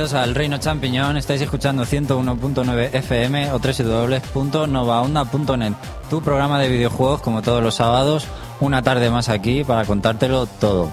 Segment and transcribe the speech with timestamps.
[0.00, 1.18] bienvenidos al Reino Champiñón.
[1.18, 5.74] Estáis escuchando 101.9 FM o www.novaonda.net.
[6.08, 8.26] Tu programa de videojuegos, como todos los sábados,
[8.60, 10.90] una tarde más aquí para contártelo todo.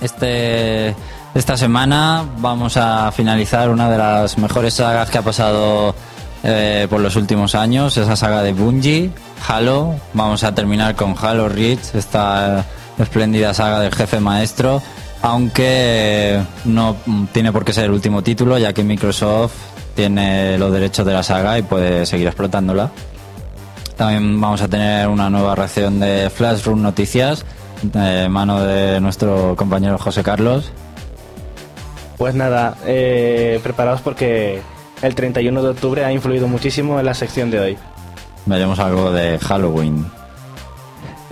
[0.00, 0.96] Este,
[1.32, 5.94] esta semana vamos a finalizar una de las mejores sagas que ha pasado
[6.42, 9.12] eh, por los últimos años, esa saga de Bungie,
[9.46, 9.94] Halo.
[10.12, 12.64] Vamos a terminar con Halo Reach, esta
[12.98, 14.82] espléndida saga del jefe maestro
[15.24, 16.96] aunque no
[17.32, 19.54] tiene por qué ser el último título, ya que Microsoft
[19.94, 22.90] tiene los derechos de la saga y puede seguir explotándola.
[23.96, 27.46] También vamos a tener una nueva reacción de Flashroom Noticias,
[27.80, 30.70] de mano de nuestro compañero José Carlos.
[32.18, 34.60] Pues nada, eh, preparados porque
[35.00, 37.78] el 31 de octubre ha influido muchísimo en la sección de hoy.
[38.44, 40.04] Veremos algo de Halloween.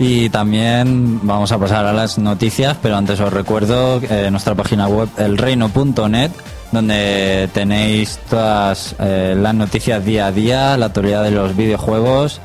[0.05, 4.85] Y también vamos a pasar a las noticias, pero antes os recuerdo eh, nuestra página
[4.85, 6.29] web elreino.net,
[6.73, 12.41] donde tenéis todas eh, las noticias día a día, la actualidad de los videojuegos.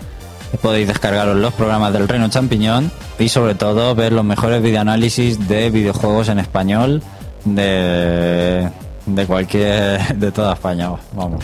[0.63, 5.71] Podéis descargaros los programas del Reino Champiñón y sobre todo ver los mejores videoanálisis de
[5.71, 7.03] videojuegos en español
[7.45, 8.71] de,
[9.05, 10.93] de cualquier de toda España.
[11.13, 11.43] Vamos.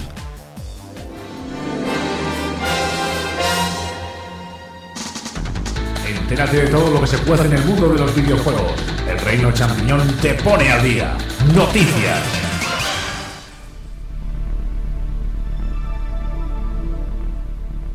[6.25, 8.73] Entérate de todo lo que se puede en el mundo de los videojuegos.
[9.07, 11.13] El Reino Champiñón te pone al día.
[11.55, 12.19] Noticias.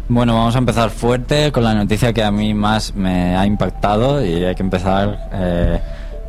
[0.08, 4.24] Bueno, vamos a empezar fuerte con la noticia que a mí más me ha impactado
[4.24, 5.82] y hay que empezar eh,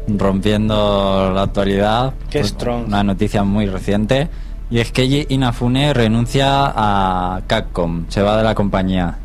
[0.08, 2.14] rompiendo la actualidad.
[2.30, 2.86] Qué strong.
[2.86, 4.30] Una noticia muy reciente
[4.70, 9.19] y es que Inafune renuncia a Capcom, se va de la compañía.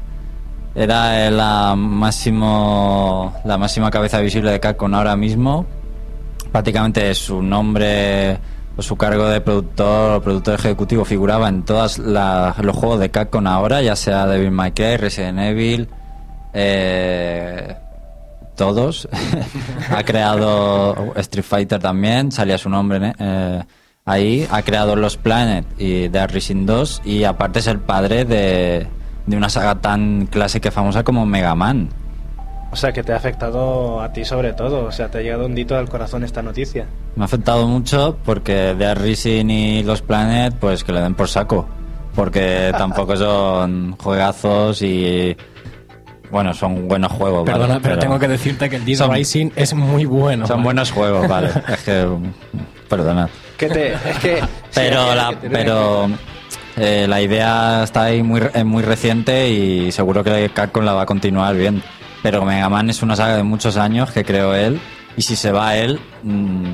[0.75, 5.65] Era la máximo la máxima cabeza visible de Capcom ahora mismo.
[6.51, 8.37] Prácticamente su nombre
[8.75, 13.47] o su cargo de productor o productor ejecutivo figuraba en todos los juegos de Capcom
[13.47, 15.87] ahora, ya sea Devil May Cry, Resident Evil,
[16.53, 17.75] eh,
[18.57, 19.07] todos.
[19.95, 23.63] ha creado Street Fighter también, salía su nombre eh,
[24.03, 24.45] ahí.
[24.51, 28.87] Ha creado Los Planet y The Rising 2 y aparte es el padre de,
[29.25, 31.89] de una saga tan clásica y famosa como Mega Man.
[32.71, 34.85] O sea, que te ha afectado a ti sobre todo.
[34.85, 36.87] O sea, te ha llegado un dito al corazón esta noticia.
[37.15, 41.29] Me ha afectado mucho porque The Rising y Los Planet, pues que le den por
[41.29, 41.65] saco.
[42.15, 45.35] Porque tampoco son juegazos y.
[46.31, 47.45] Bueno, son buenos juegos.
[47.45, 47.59] ¿vale?
[47.59, 50.45] Perdona, pero, tengo que decirte que el Dead son- Rising es muy bueno.
[50.45, 50.63] Son ¿vale?
[50.65, 51.49] buenos juegos, vale.
[51.69, 52.07] es que.
[52.89, 53.29] Perdona.
[53.57, 54.43] Que te, es que,
[54.73, 56.09] Pero sí, la, que pero
[56.77, 60.93] eh, la idea está ahí muy, re- es muy reciente y seguro que Capcom la
[60.93, 61.81] va a continuar bien.
[62.23, 64.79] Pero Mega Man es una saga de muchos años que creó él
[65.15, 66.65] y si se va él mm,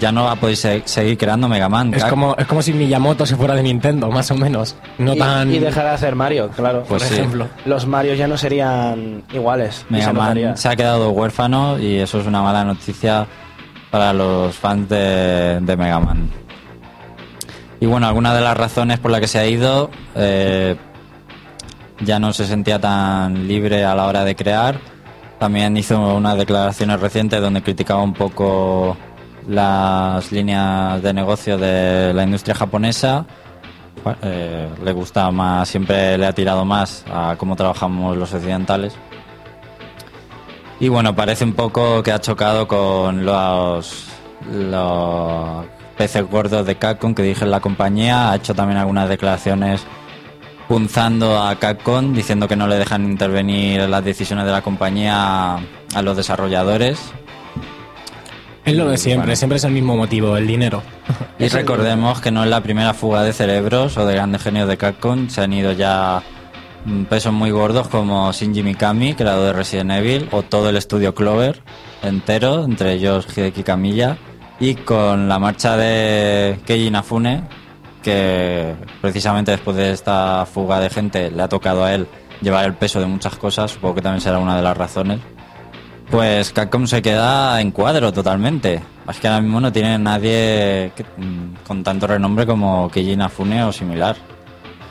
[0.00, 1.92] ya no va a poder se- seguir creando Mega Man.
[1.94, 4.74] Es como, es como si Miyamoto se fuera de Nintendo, más o menos.
[4.98, 5.52] No y, tan.
[5.52, 6.82] y dejar de hacer Mario, claro.
[6.88, 7.14] Pues por sí.
[7.20, 7.46] ejemplo.
[7.66, 9.84] Los Mario ya no serían iguales.
[9.90, 10.48] Mega se notaría.
[10.48, 13.26] Man se ha quedado huérfano y eso es una mala noticia
[13.90, 16.28] para los fans de, de Mega Man.
[17.80, 20.76] Y bueno, alguna de las razones por las que se ha ido, eh,
[22.00, 24.78] ya no se sentía tan libre a la hora de crear.
[25.38, 28.96] También hizo unas declaraciones recientes donde criticaba un poco
[29.46, 33.26] las líneas de negocio de la industria japonesa.
[34.22, 38.94] Eh, le gusta más, siempre le ha tirado más a cómo trabajamos los occidentales.
[40.80, 44.06] Y bueno, parece un poco que ha chocado con los
[45.96, 48.30] peces gordos de Capcom que en la compañía.
[48.30, 49.84] Ha hecho también algunas declaraciones
[50.68, 55.54] punzando a Capcom, diciendo que no le dejan intervenir en las decisiones de la compañía
[55.56, 56.98] a los desarrolladores.
[58.64, 59.36] Es lo de siempre, Bueno.
[59.36, 60.82] siempre es el mismo motivo, el dinero.
[61.38, 64.76] Y recordemos que no es la primera fuga de cerebros o de grandes genios de
[64.76, 65.28] Capcom.
[65.28, 66.20] Se han ido ya
[66.84, 71.14] mm, pesos muy gordos como Shinji Mikami, creador de Resident Evil, o todo el estudio
[71.14, 71.62] Clover
[72.02, 74.18] entero, entre ellos Hideki Kamiya.
[74.58, 77.42] Y con la marcha de Keiji Inafune,
[78.02, 82.06] que precisamente después de esta fuga de gente le ha tocado a él
[82.40, 85.20] llevar el peso de muchas cosas, supongo que también será una de las razones.
[86.10, 88.80] Pues Capcom se queda en cuadro totalmente.
[89.08, 93.72] Es que ahora mismo no tiene nadie mm, con tanto renombre como Keiji Inafune o
[93.72, 94.16] similar.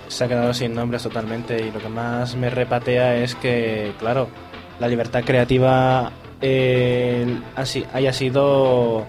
[0.08, 4.28] Se ha quedado sin nombres totalmente y lo que más me repatea es que, claro,
[4.80, 6.12] la libertad creativa
[6.42, 9.08] eh, así, haya sido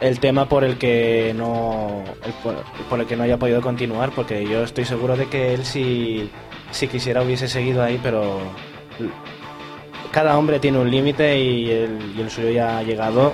[0.00, 2.56] el tema por el que no el por,
[2.88, 6.30] por el que no haya podido continuar, porque yo estoy seguro de que él si,
[6.70, 8.38] si quisiera hubiese seguido ahí, pero
[10.12, 13.32] cada hombre tiene un límite y el, y el suyo ya ha llegado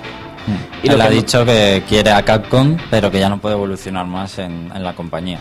[0.83, 4.05] Y lo Él ha dicho que quiere a Capcom, pero que ya no puede evolucionar
[4.05, 5.39] más en, en la compañía.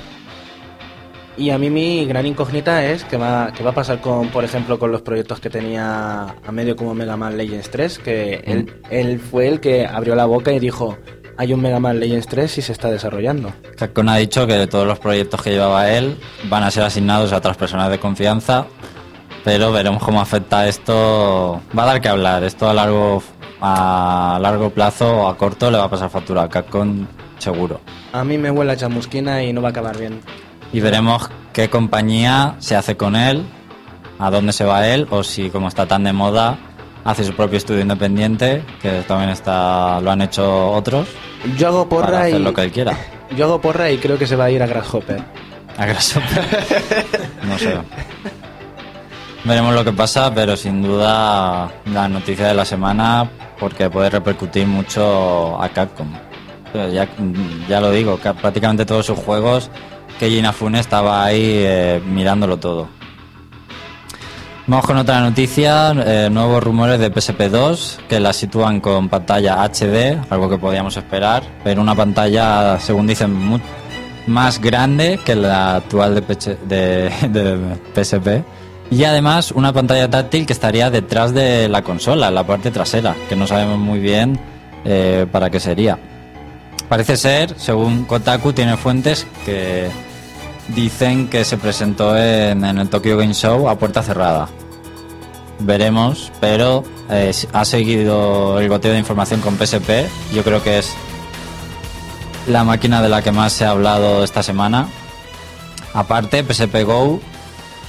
[1.36, 4.44] Y a mí mi gran incógnita es qué va, qué va a pasar con, por
[4.44, 8.72] ejemplo, con los proyectos que tenía a medio como Mega Man Legends 3, que él,
[8.90, 10.96] él fue el que abrió la boca y dijo,
[11.36, 13.52] hay un Mega Man Legends 3 y se está desarrollando.
[13.76, 17.38] Capcom ha dicho que todos los proyectos que llevaba él van a ser asignados a
[17.38, 18.66] otras personas de confianza,
[19.42, 21.60] pero veremos cómo afecta esto.
[21.76, 22.44] Va a dar que hablar.
[22.44, 23.22] Esto a largo,
[23.60, 27.06] a largo plazo o a corto le va a pasar factura a Capcom
[27.38, 27.80] seguro.
[28.12, 30.20] A mí me huele a chamusquina y no va a acabar bien.
[30.74, 33.46] Y veremos qué compañía se hace con él,
[34.18, 36.58] a dónde se va él, o si como está tan de moda,
[37.04, 41.06] hace su propio estudio independiente, que también está lo han hecho otros,
[41.56, 42.42] Yo hago para porra hacer y...
[42.42, 42.98] lo que él quiera.
[43.36, 45.22] Yo hago porra y creo que se va a ir a Grasshopper.
[45.78, 46.44] A Grasshopper.
[47.48, 47.76] No sé.
[49.44, 53.30] Veremos lo que pasa, pero sin duda la noticia de la semana
[53.60, 56.08] porque puede repercutir mucho a Capcom.
[56.92, 57.06] Ya,
[57.68, 59.70] ya lo digo, que prácticamente todos sus juegos,
[60.18, 62.88] que Inafune estaba ahí eh, mirándolo todo.
[64.66, 70.18] Vamos con otra noticia, eh, nuevos rumores de PSP2 que la sitúan con pantalla HD,
[70.30, 73.60] algo que podíamos esperar, pero una pantalla, según dicen,
[74.26, 77.10] más grande que la actual de
[77.94, 78.44] PSP.
[78.90, 83.16] Y además una pantalla táctil que estaría detrás de la consola, en la parte trasera,
[83.28, 84.38] que no sabemos muy bien
[84.84, 85.98] eh, para qué sería.
[86.88, 89.88] Parece ser, según Kotaku, tiene fuentes que
[90.68, 94.48] dicen que se presentó en, el Tokyo Game Show a puerta cerrada.
[95.60, 100.08] Veremos, pero eh, ha seguido el goteo de información con PSP.
[100.34, 100.92] Yo creo que es
[102.46, 104.88] la máquina de la que más se ha hablado esta semana.
[105.94, 107.20] Aparte, PSP Go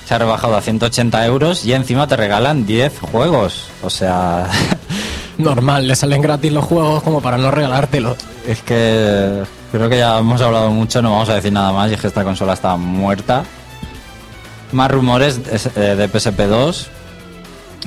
[0.06, 3.68] se ha rebajado a 180 euros y encima te regalan 10 juegos.
[3.82, 4.50] O sea,
[5.38, 8.18] Normal, le salen gratis los juegos como para no regalártelos.
[8.48, 11.96] Es que creo que ya hemos hablado mucho, no vamos a decir nada más y
[11.96, 13.44] es que esta consola está muerta.
[14.72, 16.88] Más rumores es- eh, de PSP2.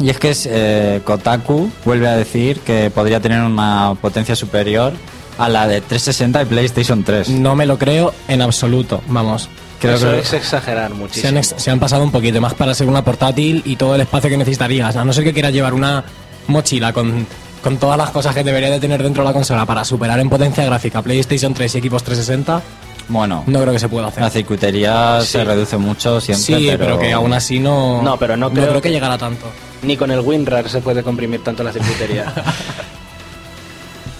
[0.00, 4.92] Y es que es, eh, Kotaku vuelve a decir que podría tener una potencia superior
[5.38, 7.28] a la de 360 y PlayStation 3.
[7.30, 9.48] No me lo creo en absoluto, vamos.
[9.80, 11.28] Creo Eso que es exagerar Se muchísimo.
[11.30, 14.00] han, ex- se han pasado un poquito más para ser una portátil y todo el
[14.00, 14.94] espacio que necesitarías.
[14.96, 16.04] A no ser que quieras llevar una
[16.48, 17.26] mochila con,
[17.62, 20.28] con todas las cosas que debería de tener dentro de la consola para superar en
[20.28, 22.62] potencia gráfica PlayStation 3 y equipos 360,
[23.08, 24.22] bueno, no creo que se pueda hacer.
[24.22, 26.98] la circuitería se reduce mucho siempre, sí, pero...
[26.98, 29.46] que aún así no, No, pero no creo que que- llegara tanto.
[29.82, 32.32] Ni con el WinRAR se puede comprimir tanto la circuitería.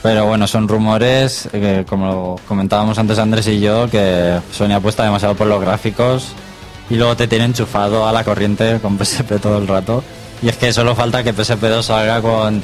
[0.03, 5.35] Pero bueno, son rumores, eh, como comentábamos antes Andrés y yo, que Sony apuesta demasiado
[5.35, 6.29] por los gráficos
[6.89, 10.05] y luego te tiene enchufado a la corriente con PSP todo el rato.
[10.41, 12.63] Y es que solo falta que PSP2 salga con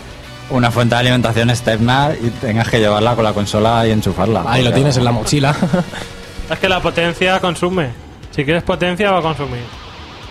[0.51, 4.45] una fuente de alimentación externa y tengas que llevarla con la consola y enchufarla.
[4.47, 5.55] Ahí lo tienes en la mochila.
[6.51, 7.89] Es que la potencia consume.
[8.31, 9.63] Si quieres potencia, va a consumir.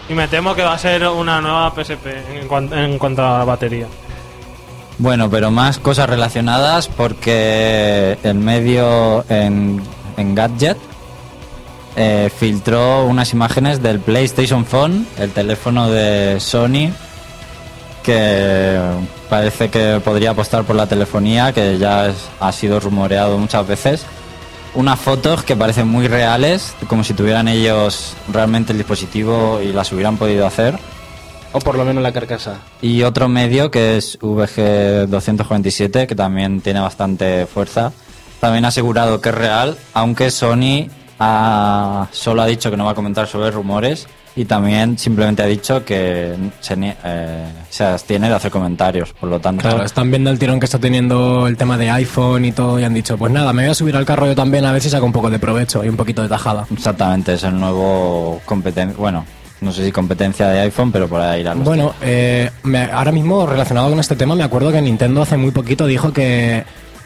[0.07, 2.05] Y me temo que va a ser una nueva PSP
[2.39, 3.87] en, cuan- en cuanto a batería.
[4.99, 9.81] Bueno, pero más cosas relacionadas porque el medio en,
[10.17, 10.77] en Gadget
[11.95, 16.91] eh, filtró unas imágenes del PlayStation Phone, el teléfono de Sony,
[18.03, 18.79] que
[19.29, 24.05] parece que podría apostar por la telefonía, que ya es- ha sido rumoreado muchas veces.
[24.75, 29.91] Unas fotos que parecen muy reales, como si tuvieran ellos realmente el dispositivo y las
[29.91, 30.77] hubieran podido hacer.
[31.55, 32.61] o por lo menos la carcasa.
[32.81, 37.91] Y otro medio que es VG247, que también tiene bastante fuerza,
[38.39, 40.87] también ha asegurado que es real, aunque Sony
[41.19, 45.45] ha- solo ha dicho que no va a comentar sobre rumores y también simplemente ha
[45.45, 49.61] dicho que se, eh, se abstiene de hacer comentarios, por lo tanto...
[49.61, 52.83] Claro, están viendo el tirón que está teniendo el tema de iPhone y todo y
[52.83, 54.89] han dicho, pues nada, me voy a subir al carro yo también a ver si
[54.89, 56.65] saco un poco de provecho y un poquito de tajada.
[56.73, 59.25] Exactamente, es el nuevo competencia, bueno,
[59.61, 61.45] no sé si competencia de iPhone, pero por ahí.
[61.57, 65.51] Bueno, eh, me- ahora mismo relacionado con este tema me acuerdo que Nintendo hace muy
[65.51, 66.63] poquito dijo que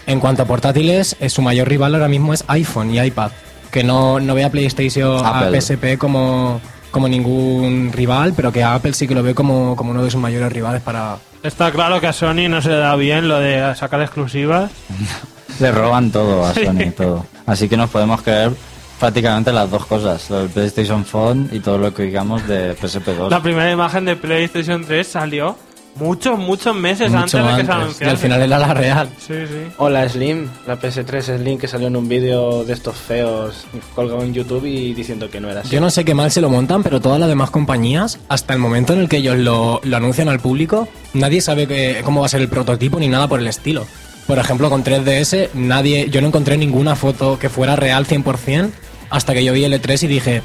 [0.07, 3.31] en cuanto a portátiles eh, su mayor rival ahora mismo es iPhone y iPad,
[3.69, 5.61] que no, no ve a PlayStation, a Apple.
[5.61, 6.61] PSP como,
[6.97, 10.09] como ningún rival, pero que a Apple sí que lo ve como, como uno de
[10.09, 11.17] sus mayores rivales para...
[11.43, 14.71] Está claro que a Sony no se le da bien lo de sacar exclusivas.
[15.59, 16.65] Le roban todo a Sí.
[16.65, 17.23] Sony, todo.
[17.45, 18.51] Así que nos podemos creer
[18.99, 23.29] prácticamente las dos cosas, lo del PlayStation Phone y todo lo que digamos de PSP2.
[23.29, 25.55] La primera imagen de PlayStation 3 salió
[25.99, 29.09] muchos, muchos meses mucho antes de que se antes, y al final era la real.
[29.19, 29.71] Sí, sí.
[29.77, 34.23] O la Slim, la PS3 Slim que salió en un vídeo de estos feos colgado
[34.23, 35.69] en YouTube y diciendo que no era así.
[35.69, 38.59] Yo no sé qué mal se lo montan, pero todas las demás compañías, hasta el
[38.59, 42.25] momento en el que ellos lo, lo anuncian al público, nadie sabe que- cómo va
[42.27, 43.85] a ser el prototipo ni nada por el estilo.
[44.27, 48.69] Por ejemplo, con 3DS, nadie, yo no encontré ninguna foto que fuera real 100%
[49.09, 50.41] hasta que yo vi el E3 y dije,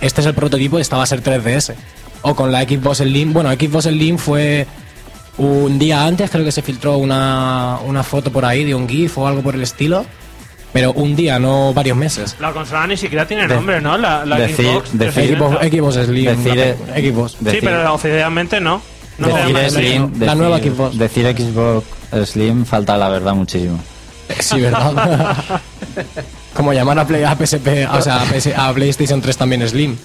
[0.00, 1.74] este es el prototipo, esta va a ser 3DS.
[2.22, 4.66] O con la Xbox Slim, bueno, Xbox Slim fue
[5.38, 9.18] un día antes, creo que se filtró una, una foto por ahí de un GIF
[9.18, 10.04] o algo por el estilo,
[10.72, 12.36] pero un día, no varios meses.
[12.40, 13.96] La consola ni siquiera tiene De- nombre, ¿no?
[13.96, 14.90] La, la decir- Xbox.
[14.98, 15.76] decir- Xbox, 360.
[15.76, 17.32] Xbox Slim, Decir, la- eh, Xbox.
[17.32, 18.82] Sí, pero oficialmente no.
[19.18, 20.96] Decir Slim, La nueva Xbox.
[20.98, 21.86] Decir Xbox
[22.30, 23.78] Slim falta la verdad muchísimo.
[24.40, 24.92] Sí, ¿verdad?
[26.54, 29.96] Como llamar a, Play, a PSP, o sea, a, PS a PlayStation 3 también Slim.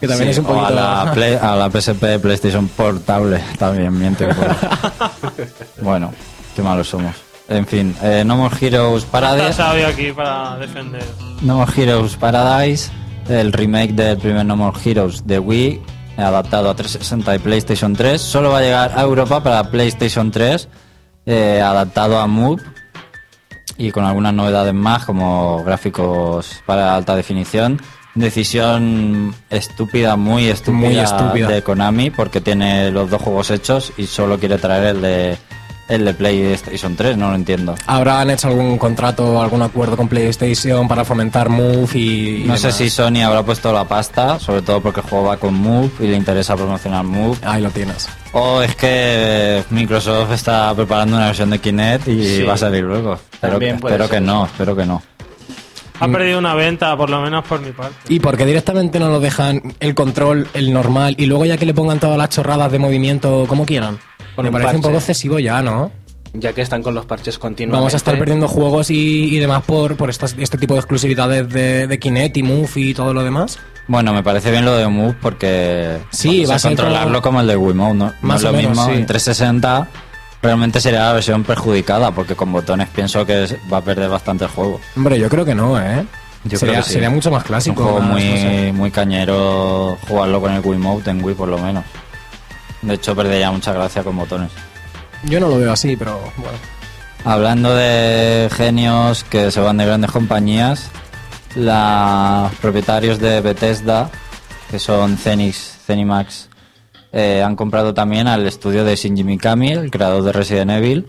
[0.00, 0.66] Que también Sí, es un o poquito...
[0.66, 0.70] a
[1.04, 4.26] la, Play- a la PSP PlayStation Portable también miente
[5.80, 6.12] bueno,
[6.54, 7.14] qué malos somos.
[7.48, 9.52] En fin, eh, No More Heroes Paradise.
[9.52, 11.04] sabio aquí para defender.
[11.42, 12.90] No More Heroes Paradise,
[13.28, 15.80] el remake del primer No More Heroes de Wii,
[16.16, 20.68] adaptado a 360 y PlayStation 3, solo va a llegar a Europa para PlayStation 3,
[21.26, 22.62] eh, adaptado a Move
[23.78, 27.80] y con algunas novedades más como gráficos para alta definición.
[28.16, 31.48] Decisión estúpida, muy estúpida, Muy estúpida.
[31.48, 35.38] de Konami porque tiene los dos juegos hechos y solo quiere traer el de
[35.88, 37.76] el de PlayStation 3, no lo entiendo.
[37.86, 42.56] ¿Habrán hecho algún contrato o algún acuerdo con PlayStation para fomentar Move y, y No
[42.56, 42.76] sé demás?
[42.78, 46.08] si Sony habrá puesto la pasta, sobre todo porque el juego va con Move y
[46.08, 47.38] le interesa promocionar Move.
[47.44, 48.08] Ahí lo tienes.
[48.32, 52.42] O es que Microsoft está preparando una versión de Kinect y Sí.
[52.42, 53.16] va a salir luego.
[53.32, 55.00] Espero, que, espero que no, espero que no.
[56.00, 57.94] Ha perdido una venta, por lo menos por mi parte.
[58.08, 61.74] ¿Y porque directamente no lo dejan el control, el normal, y luego ya que le
[61.74, 63.98] pongan todas las chorradas de movimiento como quieran?
[64.36, 65.90] Me un parece un poco excesivo ya, ¿no?
[66.34, 67.78] Ya que están con los parches continuamente.
[67.78, 71.48] Vamos a estar perdiendo juegos y, y demás por, por estas- este tipo de exclusividades
[71.48, 73.58] de, de Kinect y Move y todo lo demás.
[73.88, 77.40] Bueno, me parece bien lo de Move porque Sí, porque va a controlarlo como- como
[77.40, 78.04] el de Wiimote, ¿no?
[78.06, 78.92] No Más es lo menos, mismo sí.
[78.92, 79.88] en 360
[80.46, 84.50] realmente sería la versión perjudicada porque con botones pienso que va a perder bastante el
[84.50, 84.80] juego.
[84.96, 86.06] Hombre, yo creo que no, ¿eh?
[86.44, 86.92] Yo sería, creo que sí.
[86.94, 87.82] sería mucho más Es un clásico.
[87.82, 88.72] juego más, muy, no sé.
[88.72, 91.84] muy cañero jugarlo con el Wiimote en Wii por lo menos.
[92.82, 94.50] De hecho perdería mucha gracia con botones.
[95.24, 96.58] Yo no lo veo así, pero bueno.
[97.24, 100.88] Hablando de genios que se van de grandes compañías,
[101.56, 104.10] los propietarios de Bethesda,
[104.70, 106.48] que son Zenix, Zenimax,
[107.12, 111.06] eh, han comprado también al estudio de Shinji Mikami, el creador de Resident Evil.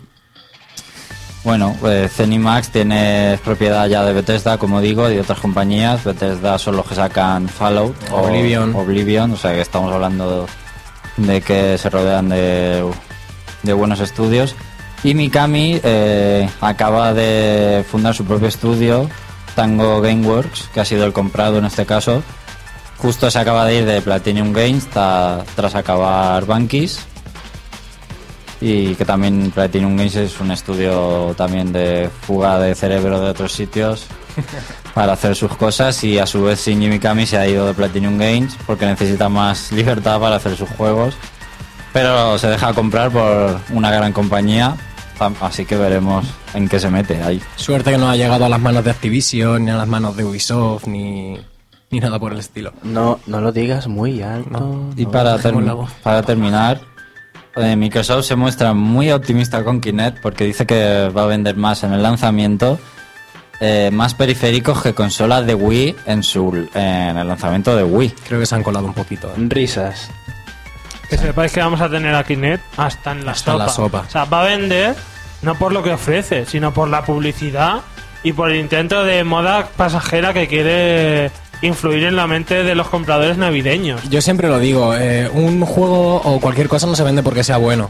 [1.43, 6.03] Bueno, pues Zenimax tiene propiedad ya de Bethesda, como digo, y de otras compañías.
[6.03, 8.75] Bethesda son los que sacan Fallout o Oblivion.
[8.75, 10.45] Oblivion, o sea que estamos hablando
[11.15, 12.83] de que se rodean de,
[13.63, 14.55] de buenos estudios.
[15.03, 19.09] Y Mikami eh, acaba de fundar su propio estudio,
[19.55, 22.23] Tango Gameworks, que ha sido el comprado en este caso.
[22.97, 26.99] Justo se acaba de ir de Platinum Games ta- tras acabar Bankis.
[28.59, 33.53] Y que también Platinum Games es un estudio también de fuga de cerebro de otros
[33.53, 34.07] sitios
[34.95, 36.03] para hacer sus cosas.
[36.03, 39.71] Y a su vez Shinji Mikami se ha ido de Platinum Games porque necesita más
[39.71, 41.15] libertad para hacer sus juegos
[41.93, 44.75] pero se deja comprar por una gran compañía,
[45.41, 47.41] así que veremos en qué se mete ahí.
[47.55, 50.23] Suerte que no ha llegado a las manos de Activision, ni a las manos de
[50.23, 51.39] Ubisoft, ni,
[51.91, 52.73] ni nada por el estilo.
[52.83, 54.49] No, no lo digas muy alto.
[54.49, 54.89] No.
[54.95, 55.11] Y no.
[55.11, 56.81] para, term- para terminar,
[57.55, 61.83] eh, Microsoft se muestra muy optimista con Kinect porque dice que va a vender más
[61.83, 62.77] en el lanzamiento,
[63.59, 68.13] eh, más periféricos que consolas de Wii en, su, en el lanzamiento de Wii.
[68.27, 69.29] Creo que se han colado un poquito.
[69.29, 69.33] ¿eh?
[69.47, 70.09] Risas.
[71.09, 73.65] Que sepáis que vamos a tener a Kinect hasta en la Hasta en sopa.
[73.65, 73.99] la sopa.
[74.07, 74.93] O sea, va a vender
[75.41, 77.79] no por lo que ofrece, sino por la publicidad
[78.23, 82.87] y por el intento de moda pasajera que quiere influir en la mente de los
[82.87, 84.01] compradores navideños.
[84.09, 87.57] Yo siempre lo digo, eh, un juego o cualquier cosa no se vende porque sea
[87.57, 87.89] bueno.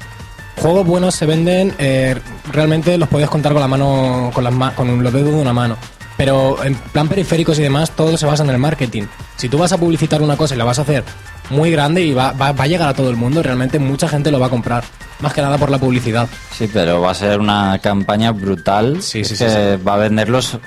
[0.61, 2.15] Juegos buenos se venden, eh,
[2.51, 5.53] realmente los puedes contar con la mano, con, las ma- con los dedos de una
[5.53, 5.77] mano.
[6.17, 9.03] Pero en plan periféricos y demás, todo se basa en el marketing.
[9.35, 11.03] Si tú vas a publicitar una cosa y la vas a hacer
[11.51, 14.31] muy grande y va, va- va a llegar a todo el mundo, realmente mucha gente
[14.31, 14.83] lo va a comprar.
[15.19, 16.27] Más que nada por la publicidad.
[16.57, 19.97] Sí, pero va a ser una campaña brutal Sí, sí, Es sí, que va a
[19.97, 20.57] venderlos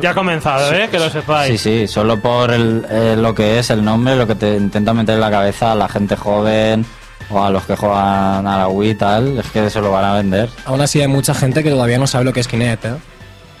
[0.00, 0.88] Ya ha comenzado, ¿eh?
[0.90, 1.60] Que lo sepáis.
[1.60, 4.92] Sí, sí, solo por el, eh, lo que es el nombre, lo que te intenta
[4.94, 6.84] meter en la cabeza a la gente joven
[7.30, 10.04] o a los que juegan a la Wii y tal, es que se lo van
[10.04, 10.48] a vender.
[10.64, 12.94] Aún así hay mucha gente que todavía no sabe lo que es Kinect, ¿eh?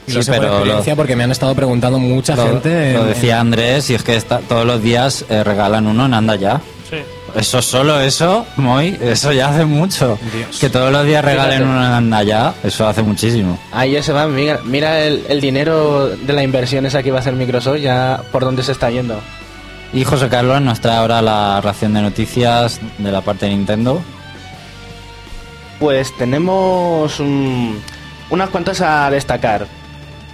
[0.06, 2.94] Y lo Sí, por pero experiencia lo- porque me han estado preguntando mucha Lo, gente.
[2.94, 6.14] lo en- decía Andrés, y es que está- todos los días eh, regalan uno en
[6.14, 6.60] Anda Ya.
[6.90, 6.96] Sí.
[7.34, 10.18] Eso solo, eso, Moy, eso ya hace mucho.
[10.34, 10.58] Dios.
[10.58, 11.94] Que todos los días regalen Fíjate.
[11.94, 13.58] Anda Ya, eso hace muchísimo.
[13.72, 17.18] Ahí ya se va, mira, mira el, el dinero de la inversión esa que iba
[17.18, 19.20] a hacer Microsoft, ya por dónde se está yendo.
[19.92, 24.00] Y José Carlos nos trae ahora la ración de noticias de la parte de Nintendo.
[25.78, 27.80] Pues tenemos un-
[28.30, 29.66] unas cuantas a destacar.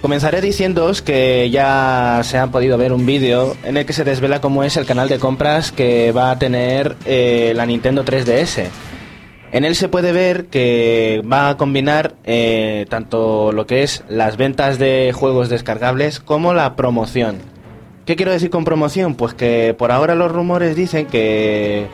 [0.05, 4.39] Comenzaré diciéndoos que ya se han podido ver un vídeo en el que se desvela
[4.39, 8.67] cómo es el canal de compras que va a tener eh, la Nintendo 3DS.
[9.51, 14.37] En él se puede ver que va a combinar eh, tanto lo que es las
[14.37, 17.39] ventas de juegos descargables como la promoción.
[18.05, 19.15] ¿Qué quiero decir con promoción?
[19.15, 21.87] Pues que por ahora los rumores dicen que...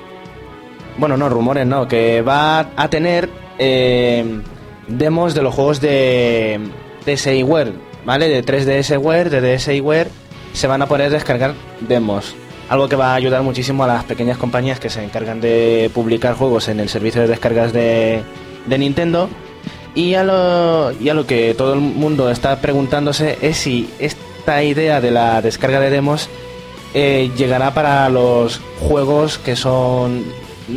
[0.98, 4.42] Bueno, no, rumores no, que va a tener eh,
[4.90, 6.60] demos de los juegos de
[7.06, 8.28] DSiWare, ¿vale?
[8.28, 10.10] De 3DSware, de DSiWare,
[10.54, 12.36] se van a poder descargar demos.
[12.70, 16.36] Algo que va a ayudar muchísimo a las pequeñas compañías que se encargan de publicar
[16.36, 18.24] juegos en el servicio de descargas de,
[18.66, 19.30] de Nintendo.
[19.94, 24.64] Y a, lo, y a lo que todo el mundo está preguntándose es si esta
[24.64, 26.30] idea de la descarga de demos
[26.94, 30.24] eh, llegará para los juegos que son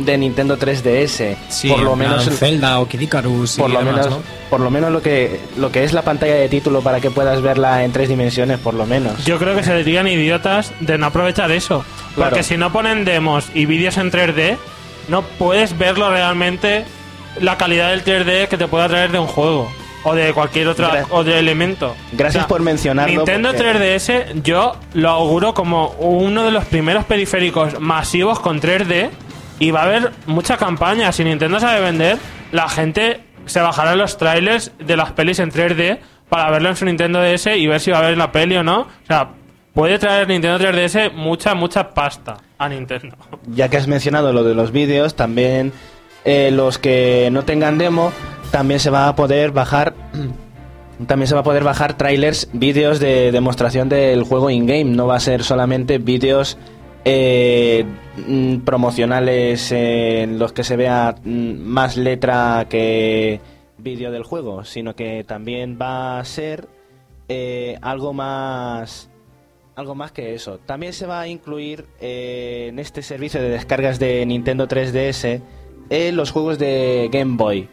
[0.03, 1.35] de Nintendo 3DS.
[1.49, 4.21] Sí, por lo menos Zelda o Kid Icarus y por lo demás, menos ¿no?
[4.49, 7.41] por lo menos lo que lo que es la pantalla de título para que puedas
[7.41, 11.07] verla en tres dimensiones por lo menos Yo creo que se dirían idiotas de no
[11.07, 11.83] aprovechar eso.
[12.15, 12.29] Claro.
[12.31, 14.57] Porque si no ponen demos y vídeos en 3D,
[15.07, 16.85] no puedes verlo realmente
[17.41, 19.71] la calidad del 3D que te pueda traer de un juego.
[20.07, 21.95] O de cualquier otro Gra- o de elemento.
[22.11, 27.79] Gracias por mencionarlo, Nintendo porque- 3DS yo lo auguro como uno de los primeros periféricos
[27.79, 29.09] masivos con 3D
[29.59, 31.11] y va a haber mucha campaña.
[31.11, 32.17] Si Nintendo sabe vender,
[32.51, 36.85] la gente se bajará los trailers de las pelis en 3D para verlo en su
[36.85, 38.81] Nintendo DS y ver si va a haber la peli o no.
[38.81, 39.29] O sea,
[39.73, 43.15] puede traer Nintendo 3DS mucha, mucha pasta a Nintendo.
[43.47, 45.71] ya que has mencionado lo de los vídeos también
[46.23, 48.11] eh, los que no tengan demo
[48.51, 49.93] también se va a poder bajar
[51.07, 55.07] también se va a poder bajar trailers vídeos de demostración del juego in game no
[55.07, 56.57] va a ser solamente vídeos
[57.05, 57.85] eh,
[58.27, 63.39] mm, promocionales en los que se vea mm, más letra que
[63.77, 66.67] vídeo del juego sino que también va a ser
[67.29, 69.09] eh, algo más
[69.75, 70.59] algo más que eso.
[70.65, 75.41] También se va a incluir eh, en este servicio de descargas de Nintendo 3DS
[75.89, 77.69] eh, los juegos de Game Boy.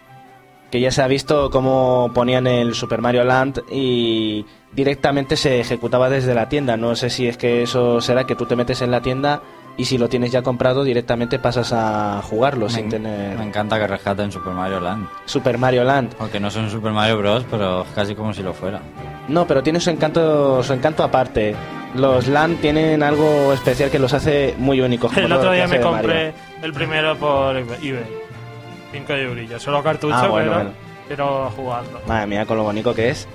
[0.71, 6.09] Que ya se ha visto cómo ponían el Super Mario Land y directamente se ejecutaba
[6.11, 6.77] desde la tienda.
[6.77, 9.43] No sé si es que eso será que tú te metes en la tienda
[9.77, 13.79] y si lo tienes ya comprado directamente pasas a jugarlo sin me, tener me encanta
[13.79, 15.09] que rescaten Super Mario Land.
[15.25, 16.15] Super Mario Land.
[16.19, 18.81] Aunque no son Super Mario Bros, pero es casi como si lo fuera.
[19.29, 21.55] No, pero tiene su encanto, su encanto aparte.
[21.95, 25.15] Los Land tienen algo especial que los hace muy únicos.
[25.17, 26.33] El otro día me compré
[26.63, 28.05] el primero por eBay.
[28.93, 29.63] 5 eurillos.
[29.63, 30.71] Solo cartucho, Ah, bueno, pero bueno.
[31.09, 32.01] quiero jugarlo.
[32.07, 33.27] Madre mía, con lo bonito que es.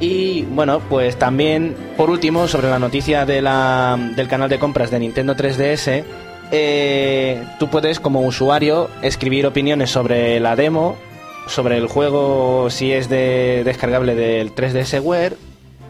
[0.00, 4.90] Y bueno, pues también, por último, sobre la noticia de la, del canal de compras
[4.90, 6.04] de Nintendo 3DS,
[6.52, 10.96] eh, tú puedes como usuario escribir opiniones sobre la demo,
[11.46, 15.34] sobre el juego si es de, descargable del 3DSware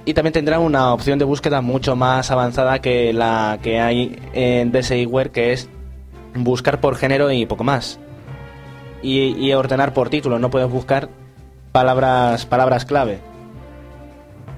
[0.07, 4.71] y también tendrá una opción de búsqueda mucho más avanzada que la que hay en
[4.71, 5.69] DSiWare que es
[6.35, 7.99] buscar por género y poco más.
[9.03, 11.09] Y, y ordenar por título, no puedes buscar
[11.73, 13.19] palabras, palabras clave.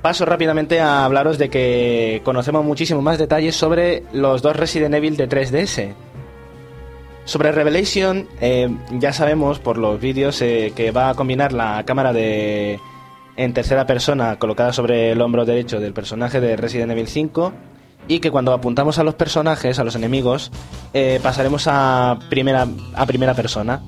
[0.02, 5.16] Paso rápidamente a hablaros de que conocemos muchísimo más detalles sobre los dos Resident Evil
[5.16, 5.94] de 3DS.
[7.24, 12.12] Sobre Revelation, eh, ya sabemos por los vídeos eh, que va a combinar la cámara
[12.12, 12.80] de
[13.36, 17.52] en tercera persona colocada sobre el hombro derecho del personaje de Resident Evil 5
[18.08, 20.50] y que cuando apuntamos a los personajes, a los enemigos,
[20.94, 23.82] eh, pasaremos a primera, a primera persona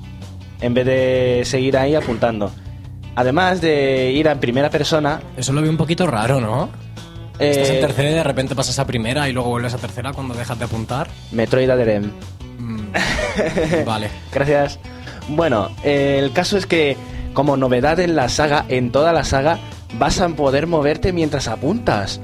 [0.61, 2.51] en vez de seguir ahí apuntando.
[3.15, 6.69] Además de ir a primera persona, Eso lo veo un poquito raro, ¿no?
[7.39, 10.13] Estás en eh, tercera y de repente pasas a primera y luego vuelves a tercera
[10.13, 11.07] cuando dejas de apuntar.
[11.31, 12.11] Metroid Aderem.
[12.59, 14.09] Mm, vale.
[14.33, 14.79] Gracias.
[15.27, 16.97] Bueno, eh, el caso es que
[17.33, 19.59] como novedad en la saga, en toda la saga,
[19.97, 22.21] vas a poder moverte mientras apuntas.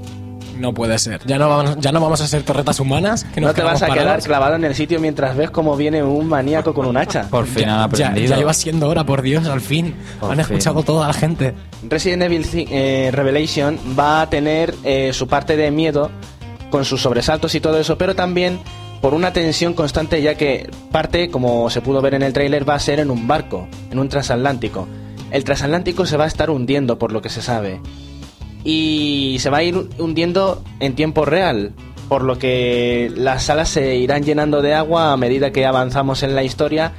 [0.59, 1.21] No puede ser.
[1.25, 3.23] Ya no vamos, ya no vamos a ser torretas humanas.
[3.33, 6.03] Que nos No te vas a quedar clavado en el sitio mientras ves cómo viene
[6.03, 7.27] un maníaco con un hacha.
[7.29, 8.35] Por fin han Ya, aprendido.
[8.35, 9.95] ya iba siendo hora, por Dios, al fin.
[10.19, 10.41] Por Han fin.
[10.41, 11.53] escuchado toda la gente.
[11.89, 16.09] Resident Evil eh, Revelation va a tener eh, su parte de miedo
[16.69, 18.59] con sus sobresaltos y todo eso, pero también
[19.01, 22.73] por una tensión constante ya que parte, como se pudo ver en el tráiler, va
[22.75, 24.87] a ser en un barco, en un transatlántico.
[25.31, 27.79] El transatlántico se va a estar hundiendo por lo que se sabe.
[28.69, 31.71] Y se va a ir hundiendo en tiempo real,
[32.10, 36.36] por lo que las salas se irán llenando de agua a medida que avanzamos en
[36.36, 36.91] la historia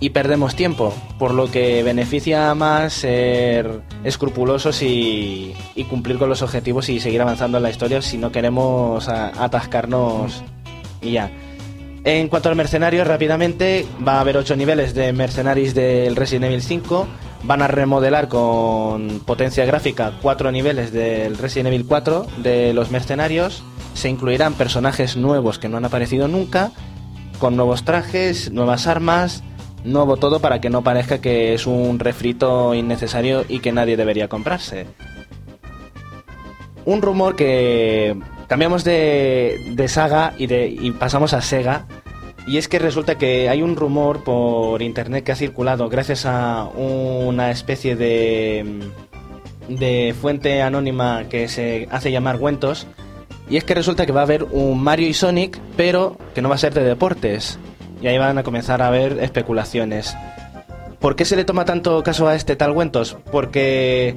[0.00, 6.40] y perdemos tiempo, por lo que beneficia más ser escrupulosos y, y cumplir con los
[6.40, 10.42] objetivos y seguir avanzando en la historia si no queremos atascarnos
[11.02, 11.30] y ya.
[12.04, 16.62] En cuanto al mercenario, rápidamente va a haber 8 niveles de mercenarios del Resident Evil
[16.62, 17.06] 5,
[17.46, 23.62] van a remodelar con potencia gráfica cuatro niveles del Resident Evil 4 de los mercenarios.
[23.94, 26.72] Se incluirán personajes nuevos que no han aparecido nunca,
[27.38, 29.42] con nuevos trajes, nuevas armas,
[29.84, 34.28] nuevo todo para que no parezca que es un refrito innecesario y que nadie debería
[34.28, 34.86] comprarse.
[36.86, 38.16] Un rumor que
[38.48, 41.86] cambiamos de, de saga y, de, y pasamos a Sega.
[42.46, 46.64] Y es que resulta que hay un rumor por internet que ha circulado gracias a
[46.64, 48.82] una especie de,
[49.68, 52.86] de fuente anónima que se hace llamar Wentos.
[53.48, 56.48] Y es que resulta que va a haber un Mario y Sonic, pero que no
[56.48, 57.58] va a ser de deportes.
[58.02, 60.14] Y ahí van a comenzar a haber especulaciones.
[61.00, 63.16] ¿Por qué se le toma tanto caso a este tal Wentos?
[63.30, 64.16] Porque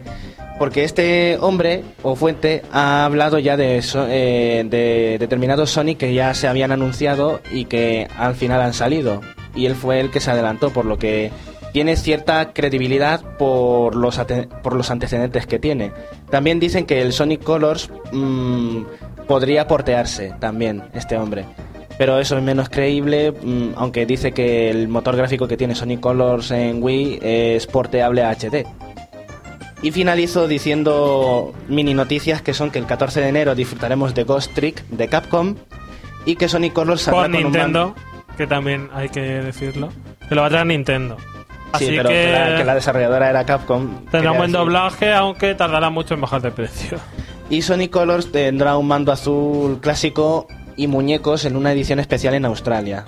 [0.59, 6.13] porque este hombre o fuente ha hablado ya de, so- eh, de determinados Sonic que
[6.13, 9.21] ya se habían anunciado y que al final han salido.
[9.55, 11.31] Y él fue el que se adelantó, por lo que
[11.73, 14.19] tiene cierta credibilidad por los,
[14.63, 15.91] por los antecedentes que tiene.
[16.29, 18.81] También dicen que el Sonic Colors mm,
[19.27, 21.45] podría portearse también, este hombre.
[21.97, 25.99] Pero eso es menos creíble, mm, aunque dice que el motor gráfico que tiene Sonic
[25.99, 28.65] Colors en Wii es porteable a HD.
[29.81, 34.53] Y finalizo diciendo mini noticias que son que el 14 de enero disfrutaremos de Ghost
[34.53, 35.55] Trick de Capcom
[36.25, 37.95] y que Sonic Colors saldrá con un Nintendo,
[38.37, 39.89] que también hay que decirlo.
[40.27, 41.17] Que lo va a traer Nintendo.
[41.71, 44.05] Así Sí, pero que, que, la, que la desarrolladora era Capcom.
[44.11, 44.65] tendrá un buen decir.
[44.65, 46.97] doblaje, aunque tardará mucho en bajar de precio.
[47.49, 52.45] Y Sonic Colors tendrá un mando azul clásico y muñecos en una edición especial en
[52.45, 53.05] Australia.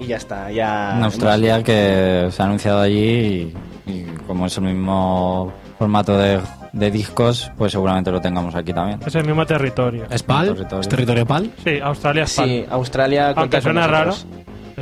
[0.00, 0.96] Y ya está, ya...
[0.96, 3.54] En Australia que se ha anunciado allí
[3.86, 6.40] y, y como es el mismo formato de,
[6.72, 9.00] de discos, pues seguramente lo tengamos aquí también.
[9.06, 10.04] Es el mismo territorio.
[10.10, 10.46] ¿Es PAL?
[10.48, 10.80] Territorio.
[10.80, 11.50] ¿Es territorio PAL?
[11.64, 12.48] Sí, Australia es pal.
[12.48, 13.32] Sí, Australia...
[13.36, 14.18] Aunque suena raro, es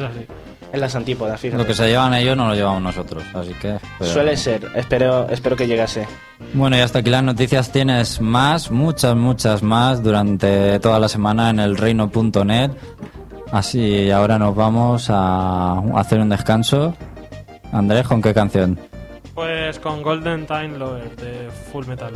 [0.03, 0.27] así.
[0.73, 1.63] En las antípodas, fíjate.
[1.63, 3.77] Lo que se llevan ellos no lo llevamos nosotros, así que...
[3.99, 6.05] pero- Suele ser, espero, espero que llegase.
[6.53, 11.51] Bueno, y hasta aquí las noticias tienes más, muchas, muchas más durante toda la semana
[11.51, 12.73] en el reino.net.
[13.53, 16.93] Así, ahora nos vamos a hacer un descanso.
[17.71, 18.77] Andrés, ¿con qué canción?
[19.34, 22.14] Pues con Golden Time Lover de Full Metal.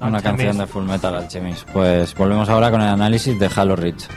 [0.00, 0.24] Una Alchemist.
[0.24, 1.68] canción de Full Metal Alchemist.
[1.70, 4.08] Pues volvemos ahora con el análisis de Halo Reach.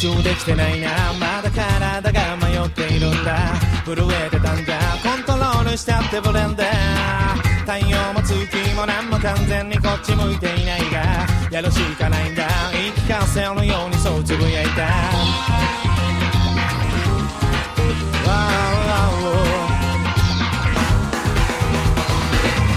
[0.00, 0.88] 集中できてないな
[1.20, 3.94] まだ体が迷っているんだ震
[4.26, 5.05] えてたんだコントロー
[5.71, 6.67] ルしたってブレンダー
[7.61, 8.35] 太陽も月
[8.75, 12.47] も何も完全にこっち向いていないがやるしかないんだ。
[12.71, 14.87] 言い聞かせるようにそうつぶやいた。
[18.23, 18.31] Wow,
[18.87, 19.47] wow, wow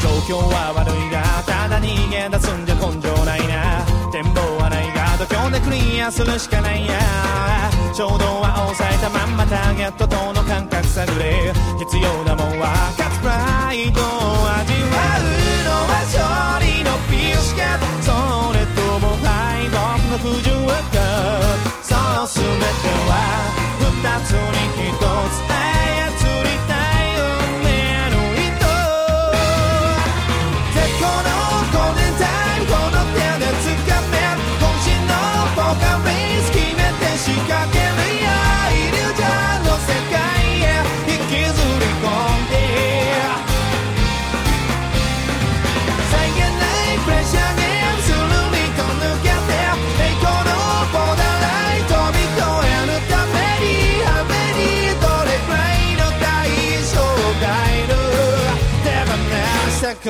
[0.02, 2.69] 状況は悪いがただ逃げ出すんだ
[5.70, 6.98] クリアするしかないや。
[7.94, 11.52] 衝動は抑えたまんまターゲットとの感覚探れ。
[11.78, 14.19] 必要なもんは勝つプライド。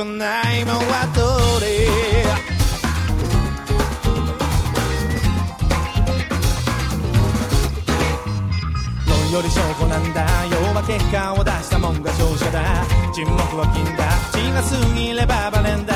[0.01, 1.21] くないもはど
[1.61, 1.85] れ
[9.31, 12.85] より証拠なんだ要は結果を出したもんが勝者だ。
[13.13, 15.95] 沈黙は金だ口が過ぎればバレンだ。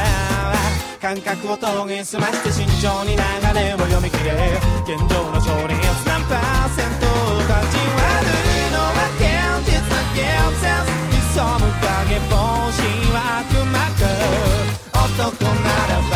[1.00, 3.22] 感覚を研ぎ澄まして慎重に流
[3.58, 5.74] れを読み切れ現状の勝率
[6.06, 7.06] 何パーセント
[7.44, 9.26] 勝ち悪いのは現
[9.66, 10.22] 実な現
[10.62, 10.94] 実。
[11.34, 12.36] 潜む影帽
[12.70, 12.78] 子
[13.10, 13.73] は悪魔
[14.04, 14.68] girl.
[14.92, 16.13] Otto con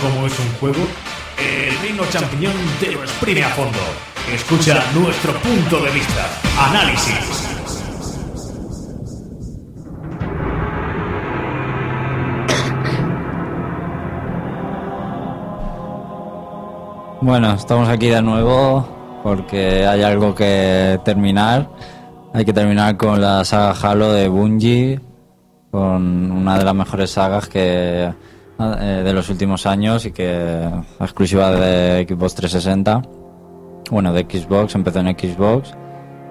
[0.00, 0.86] cómo es un juego?
[1.38, 3.78] El Reino Champiñón te lo exprime a fondo.
[4.32, 6.26] Escucha nuestro punto de vista.
[6.58, 7.46] Análisis.
[17.20, 21.68] Bueno, estamos aquí de nuevo porque hay algo que terminar.
[22.32, 25.00] Hay que terminar con la saga Halo de Bungie,
[25.70, 28.12] con una de las mejores sagas que
[28.80, 30.68] eh, de los últimos años y que
[31.00, 33.02] exclusiva de Xbox 360.
[33.90, 35.72] Bueno, de Xbox, empezó en Xbox.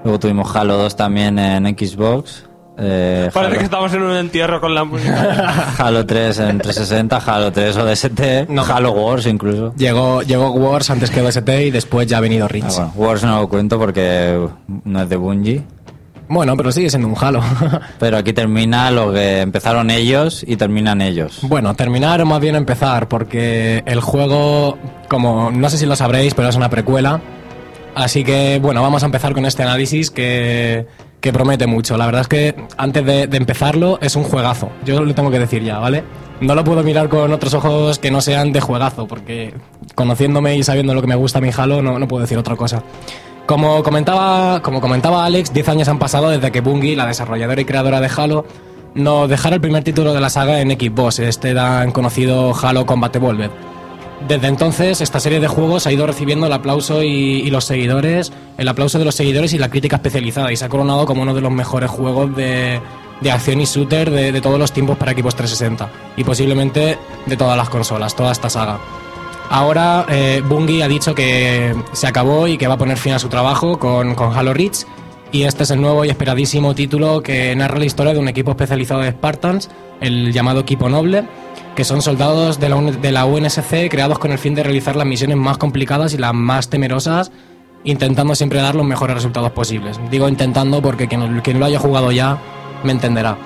[0.04, 2.46] Luego tuvimos Halo 2 también en Xbox.
[2.82, 5.74] Eh, Parece Halo- que estamos en un entierro con la música.
[5.78, 8.64] Halo 3 en 360, Halo 3 ODST, No.
[8.64, 9.74] Halo Wars incluso.
[9.76, 12.64] Llegó, llegó Wars antes que OST y después ya ha venido Reach.
[12.80, 14.48] Ah, bueno, Wars no lo cuento porque
[14.86, 15.64] no es de Bungie.
[16.30, 17.42] Bueno, pero sigue siendo un Halo.
[18.00, 21.40] Pero aquí termina lo que empezaron ellos y terminan ellos.
[21.42, 26.36] bueno, terminar o más bien empezar, porque el juego, como no sé si lo sabréis,
[26.36, 27.20] pero es una precuela.
[27.96, 30.86] Así que, bueno, vamos a empezar con este análisis que,
[31.20, 31.98] que promete mucho.
[31.98, 34.70] La verdad es que antes de, de empezarlo es un juegazo.
[34.86, 36.04] Yo lo tengo que decir ya, ¿vale?
[36.42, 39.56] No lo puedo mirar con otros ojos que no sean de juegazo, porque
[39.96, 42.84] conociéndome y sabiendo lo que me gusta mi Halo, no, no puedo decir otra cosa.
[43.50, 47.66] Como comentaba, como comentaba Alex, 10 años han pasado desde que Bungie, la desarrolladora y
[47.66, 48.46] creadora de Halo,
[48.94, 53.16] nos dejara el primer título de la saga en Xbox, este tan conocido Halo Combat
[53.16, 53.50] Evolved.
[54.28, 58.68] Desde entonces, esta serie de juegos ha ido recibiendo el aplauso y, los seguidores, el
[58.68, 61.42] aplauso de los seguidores y la crítica especializada, y se ha coronado como uno de
[61.42, 62.80] los mejores juegos de,
[63.20, 67.36] de acción y shooter de, de todos los tiempos para equipos 360, y posiblemente de
[67.36, 68.78] todas las consolas, toda esta saga.
[69.50, 73.20] Ahora eh, Bungie ha dicho que se acabó y que va a poner fin a
[73.20, 74.86] su trabajo con, con Halo Reach.
[75.32, 78.52] Y este es el nuevo y esperadísimo título que narra la historia de un equipo
[78.52, 79.70] especializado de Spartans,
[80.02, 81.26] el llamado Equipo Noble,
[81.76, 85.06] que son soldados de la, de la UNSC creados con el fin de realizar las
[85.06, 87.32] misiones más complicadas y las más temerosas,
[87.84, 90.00] intentando siempre dar los mejores resultados posibles.
[90.10, 92.40] Digo intentando porque quien, quien lo haya jugado ya
[92.84, 93.38] me entenderá.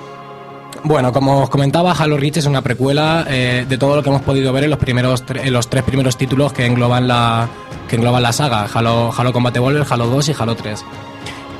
[0.86, 4.20] Bueno, como os comentaba, Halo Reach es una precuela eh, de todo lo que hemos
[4.20, 7.48] podido ver en los primeros en los tres primeros títulos que engloban la
[7.88, 10.84] que engloban la saga, Halo, Halo Combat Evolved, Halo 2 y Halo 3.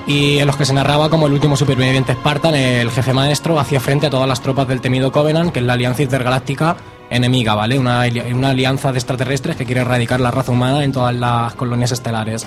[0.07, 3.81] Y en los que se narraba como el último superviviente Spartan, el jefe maestro, hacía
[3.81, 6.77] frente a todas las tropas del temido Covenant, que es la alianza intergaláctica
[7.09, 7.79] enemiga, ¿vale?
[7.79, 11.93] Una, una alianza de extraterrestres que quiere erradicar la raza humana en todas las colonias
[11.93, 12.47] estelares.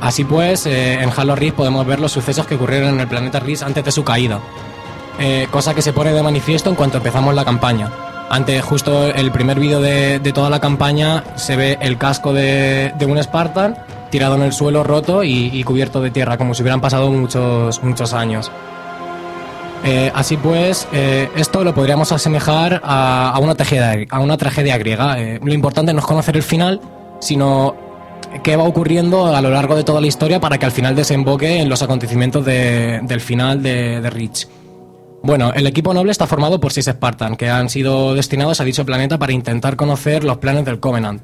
[0.00, 3.38] Así pues, eh, en Halo Reach podemos ver los sucesos que ocurrieron en el planeta
[3.38, 4.40] Reach antes de su caída.
[5.18, 7.90] Eh, cosa que se pone de manifiesto en cuanto empezamos la campaña.
[8.30, 12.92] Ante justo el primer vídeo de, de toda la campaña se ve el casco de,
[12.98, 13.76] de un Spartan
[14.10, 18.12] tirado en el suelo roto y, cubierto de tierra, como si hubieran pasado muchos, muchos
[18.12, 18.50] años.
[19.84, 24.78] Eh, así pues, eh, esto lo podríamos asemejar a, a una, tragedia, a una tragedia
[24.78, 25.16] griega.
[25.42, 26.80] Lo importante no es conocer el final,
[27.20, 27.76] sino
[28.42, 31.60] qué va ocurriendo a lo largo de toda la historia para que al final desemboque
[31.60, 34.46] en los acontecimientos de- del final de, de Reach.
[35.24, 38.84] Bueno, el equipo noble está formado por seis Spartan, que han sido destinados a dicho
[38.84, 41.22] planeta para intentar conocer los planes del Covenant.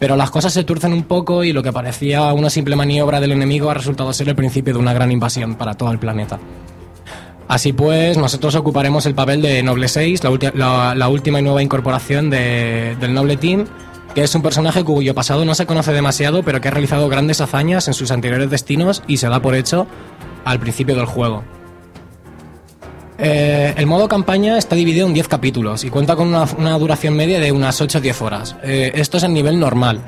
[0.00, 3.30] Pero las cosas se tuercen un poco y lo que parecía una simple maniobra del
[3.30, 6.40] enemigo ha resultado ser el principio de una gran invasión para todo el planeta.
[7.46, 12.96] Así pues, nosotros ocuparemos el papel de Noble 6, la, última y nueva incorporación de-
[12.98, 13.66] del Noble Team,
[14.12, 17.40] que es un personaje cuyo pasado no se conoce demasiado, pero que ha realizado grandes
[17.40, 19.86] hazañas en sus anteriores destinos y se da por hecho
[20.44, 21.44] al principio del juego.
[23.18, 27.40] Eh, el modo campaña está dividido en 10 capítulos y cuenta con una, duración media
[27.40, 28.56] de unas 8-10 horas.
[28.62, 30.00] Eh, esto es en nivel normal.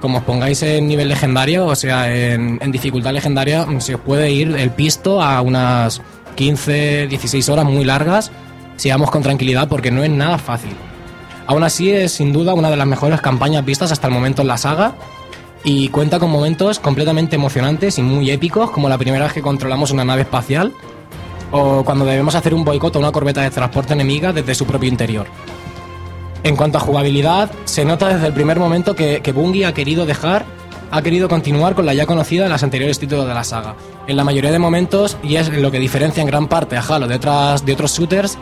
[0.00, 4.00] Como os pongáis en nivel legendario, o sea, en, en dificultad legendaria, mm, se os
[4.00, 6.00] puede ir el pisto a unas
[6.36, 8.30] 15-16 horas muy largas
[8.76, 10.72] si vamos con tranquilidad porque no es nada fácil.
[11.46, 14.48] Aún así es sin duda una de las mejores campañas vistas hasta el momento en
[14.48, 14.94] la saga
[15.64, 19.90] y cuenta con momentos completamente emocionantes y muy épicos como la primera vez que controlamos
[19.90, 20.72] una nave espacial
[21.52, 24.88] o cuando debemos hacer un boicot a una corbeta de transporte enemiga desde su propio
[24.88, 25.26] interior.
[26.44, 30.06] En cuanto a jugabilidad, se nota desde el primer momento que, que Bungie ha querido
[30.06, 30.44] dejar,
[30.90, 33.76] ha querido continuar con la ya conocida en los anteriores títulos de la saga.
[34.08, 37.06] En la mayoría de momentos, y es lo que diferencia en gran parte a Halo
[37.06, 38.36] de, otras, de otros shooters,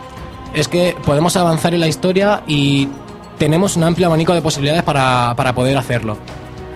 [0.55, 2.89] es que podemos avanzar en la historia y
[3.39, 6.17] tenemos un amplio abanico de posibilidades para, para poder hacerlo.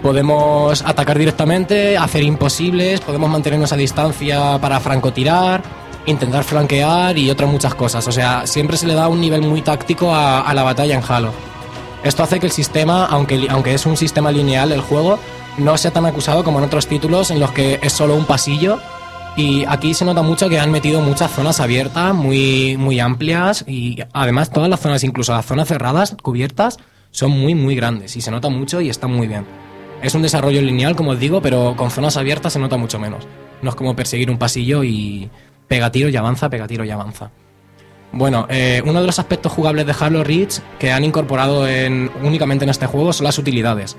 [0.02, 5.62] Podemos atacar directamente, hacer imposibles, podemos mantenernos a distancia para francotirar,
[6.06, 8.06] intentar flanquear y otras muchas cosas.
[8.06, 11.32] O sea, siempre se le da un nivel muy táctico a, la batalla en Halo.
[12.02, 15.18] Esto hace que el sistema, aunque, aunque es un sistema lineal el juego,
[15.56, 18.78] no sea tan acusado como en otros títulos en los que es solo un pasillo.
[19.36, 23.98] Y aquí se nota mucho que han metido muchas zonas abiertas, muy, muy amplias y
[24.12, 26.78] además todas las zonas, incluso las zonas cerradas, cubiertas,
[27.10, 29.44] son muy, muy grandes y se nota mucho y está muy bien.
[30.02, 33.26] Es un desarrollo lineal, como os digo, pero con zonas abiertas se nota mucho menos.
[33.62, 35.30] No es como perseguir un pasillo y
[35.68, 37.30] pega tiro y avanza, pega tiro y avanza.
[38.12, 42.64] Bueno, eh, uno de los aspectos jugables de Halo Reach que han incorporado en- únicamente
[42.64, 43.96] en este juego son las utilidades.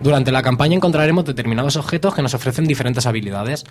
[0.00, 3.64] Durante la campaña encontraremos determinados objetos que nos ofrecen diferentes habilidades.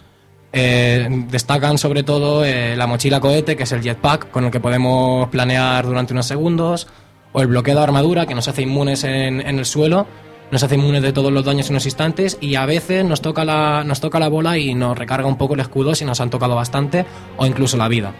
[0.53, 4.59] Eh, destacan sobre todo eh, la mochila cohete, que es el jetpack, con el que
[4.59, 6.87] podemos planear durante unos segundos,
[7.31, 10.05] o el bloqueo de armadura, que nos hace inmunes en, en el suelo,
[10.51, 13.43] nos hace inmunes de todos los daños en unos instantes, y a veces nos toca,
[13.45, 16.29] la, nos toca la bola y nos recarga un poco el escudo si nos han
[16.29, 17.05] tocado bastante,
[17.37, 18.13] o incluso la vida.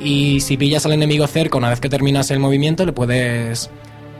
[0.00, 3.70] Y si pillas al enemigo cerca una vez que terminas el movimiento, le puedes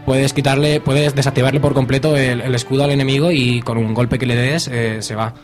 [0.06, 4.26] puedes quitarle, puedes desactivarle por completo el, escudo al enemigo y con un golpe que
[4.26, 5.34] le des eh, se va.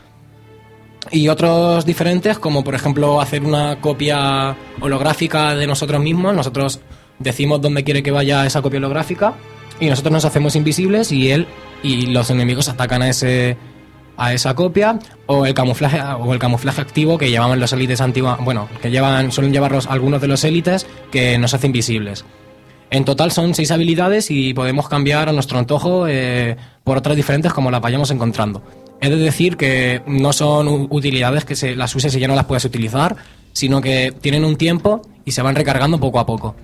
[1.10, 6.32] Y otros diferentes, como por ejemplo hacer una copia holográfica de nosotros mismos.
[6.34, 6.80] Nosotros
[7.18, 9.34] decimos dónde quiere que vaya esa copia holográfica
[9.82, 11.48] y nosotros nos hacemos invisibles y él
[11.82, 13.56] y los enemigos atacan a ese
[14.16, 18.38] a esa copia o el camuflaje o el camuflaje activo que llevaban los élites antiguos,
[18.44, 22.24] bueno, que llevan suelen llevarlos algunos de los élites que nos hace invisibles.
[22.90, 27.52] En total son seis habilidades y podemos cambiar a nuestro antojo eh, por otras diferentes
[27.52, 28.62] como las vayamos encontrando.
[29.00, 32.44] He de decir que no son utilidades que se, las uses y ya no las
[32.44, 33.16] puedes utilizar,
[33.52, 36.54] sino que tienen un tiempo y se van recargando poco a poco.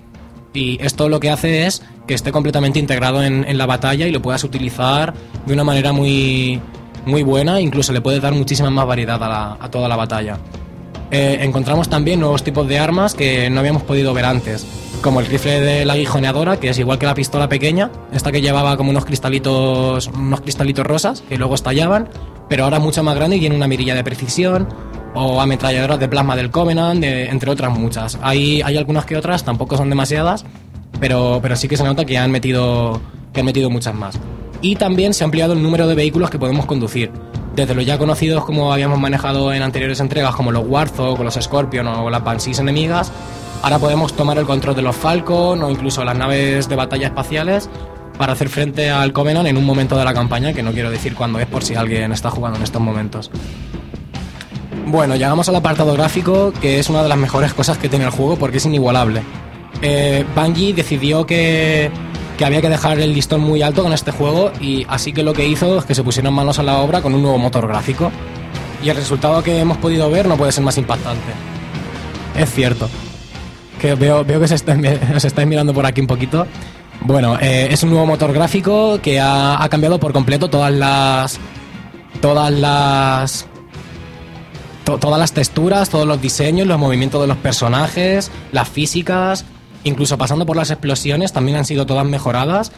[0.53, 4.11] Y esto lo que hace es que esté completamente integrado en, en la batalla y
[4.11, 5.13] lo puedas utilizar
[5.45, 6.59] de una manera muy,
[7.05, 10.37] muy buena, incluso le puedes dar muchísima más variedad a, la- a toda la batalla.
[11.11, 14.65] Eh, encontramos también nuevos tipos de armas que no habíamos podido ver antes,
[15.01, 18.41] como el rifle de la aguijoneadora, que es igual que la pistola pequeña, esta que
[18.41, 22.09] llevaba como unos cristalitos, unos cristalitos rosas que luego estallaban,
[22.47, 24.67] pero ahora mucho más grande y tiene una mirilla de precisión,
[25.13, 28.17] o ametralladoras de plasma del Covenant, entre otras muchas.
[28.21, 30.45] Hay, hay algunas que otras, tampoco son demasiadas,
[30.99, 33.01] pero, pero sí que se nota que han metido
[33.33, 34.19] que han metido muchas más.
[34.61, 37.11] Y también se ha ampliado el número de vehículos que podemos conducir.
[37.55, 41.35] Desde los ya conocidos como habíamos manejado en anteriores entregas, como los Warthog o los
[41.35, 43.11] Scorpion o las Banshees enemigas,
[43.61, 47.69] ahora podemos tomar el control de los Falcon o incluso las naves de batalla espaciales
[48.17, 51.15] para hacer frente al Covenant en un momento de la campaña, que no quiero decir
[51.15, 53.31] cuándo es por si alguien está jugando en estos momentos.
[54.89, 58.11] Bueno, llegamos al apartado gráfico, que es una de las mejores cosas que tiene el
[58.11, 59.21] juego porque es inigualable.
[59.83, 61.91] Eh, Bungie decidió que,
[62.39, 65.33] que había que dejar el listón muy alto con este juego y así que lo
[65.33, 68.11] que hizo es que se pusieron manos a la obra con un nuevo motor gráfico.
[68.83, 71.33] Y el resultado que hemos podido ver no puede ser más impactante.
[72.35, 72.89] Es cierto.
[73.79, 74.75] Que veo, veo que se está,
[75.15, 76.47] os estáis mirando por aquí un poquito.
[77.01, 81.39] Bueno, eh, es un nuevo motor gráfico que ha, ha cambiado por completo todas las.
[82.21, 83.45] Todas las.
[84.89, 89.45] To- todas las texturas, todos los diseños, los movimientos de los personajes, las físicas,
[89.83, 92.71] incluso pasando por las explosiones, también han sido todas mejoradas.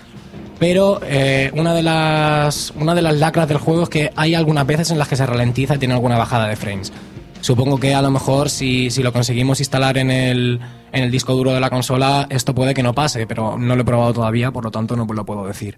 [0.59, 4.68] Pero eh, una, de las, una de las lacras del juego es que hay algunas
[4.68, 6.91] veces en las que se ralentiza y tiene alguna bajada de frames.
[7.39, 10.59] Supongo que a lo mejor si, si lo conseguimos instalar en el,
[10.91, 13.82] en el disco duro de la consola, esto puede que no pase, pero no lo
[13.82, 15.78] he probado todavía, por lo tanto no lo puedo decir.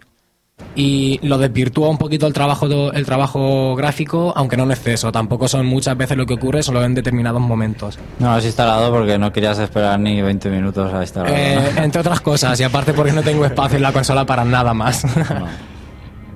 [0.75, 5.11] Y lo desvirtúa un poquito el trabajo, el trabajo gráfico, aunque no en exceso.
[5.11, 7.99] Tampoco son muchas veces lo que ocurre, solo en determinados momentos.
[8.19, 11.35] No has instalado porque no querías esperar ni 20 minutos a instalarlo.
[11.35, 14.73] Eh, entre otras cosas, y aparte porque no tengo espacio en la consola para nada
[14.73, 15.03] más.
[15.05, 15.47] No.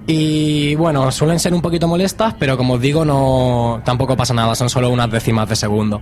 [0.10, 4.56] Y bueno, suelen ser un poquito molestas, pero como os digo, no tampoco pasa nada,
[4.56, 6.02] son solo unas décimas de segundo.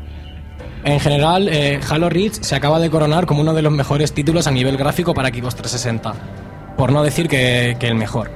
[0.83, 4.45] En general, eh, Halo Reach se acaba de coronar como uno de los mejores títulos
[4.45, 6.13] a nivel gráfico para Xbox 360.
[6.77, 8.31] Por no decir que, que el mejor.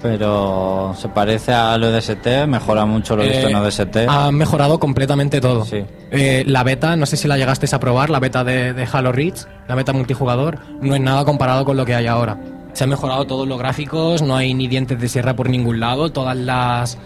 [0.00, 3.96] Pero se parece al ODST, mejora mucho lo visto en Eh, ODST.
[4.08, 5.64] Ha mejorado completamente todo.
[5.64, 5.84] Sí.
[6.10, 9.12] Eh, la beta, no sé si la llegasteis a probar, la beta de, de Halo
[9.12, 12.36] Reach, la beta multijugador, no es nada comparado con lo que hay ahora.
[12.72, 16.10] Se han mejorado todos los gráficos, no hay ni dientes de sierra por ningún lado,
[16.10, 16.98] todas las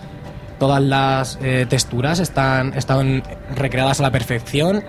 [0.59, 3.23] todas las eh, texturas están, están
[3.55, 4.83] recreadas a la perfección.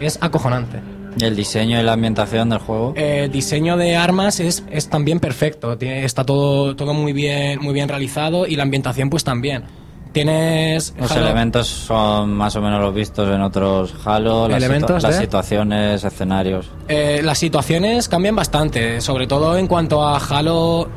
[0.00, 0.80] Es acojonante.
[1.18, 2.92] El diseño y la ambientación del juego.
[2.96, 5.76] Eh, El diseño de armas es, es también perfecto.
[5.78, 9.64] Tiene- está todo, todo muy bien, muy bien realizado y la ambientación pues también.
[10.12, 15.02] Tienes Los Halo- elementos son más o menos los vistos en otros Halo, las, ¿Elementos
[15.02, 16.68] las situaciones, escenarios.
[16.88, 20.88] Eh, las situaciones cambian bastante, sobre todo en cuanto a Halo.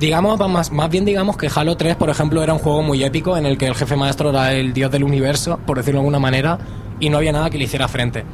[0.00, 3.04] Digamos, va más, más bien digamos que Halo 3, por ejemplo, era un juego muy
[3.04, 6.06] épico en el que el jefe maestro era el dios del universo, por decirlo de
[6.06, 6.58] alguna manera,
[6.98, 8.24] y no había nada que le hiciera frente.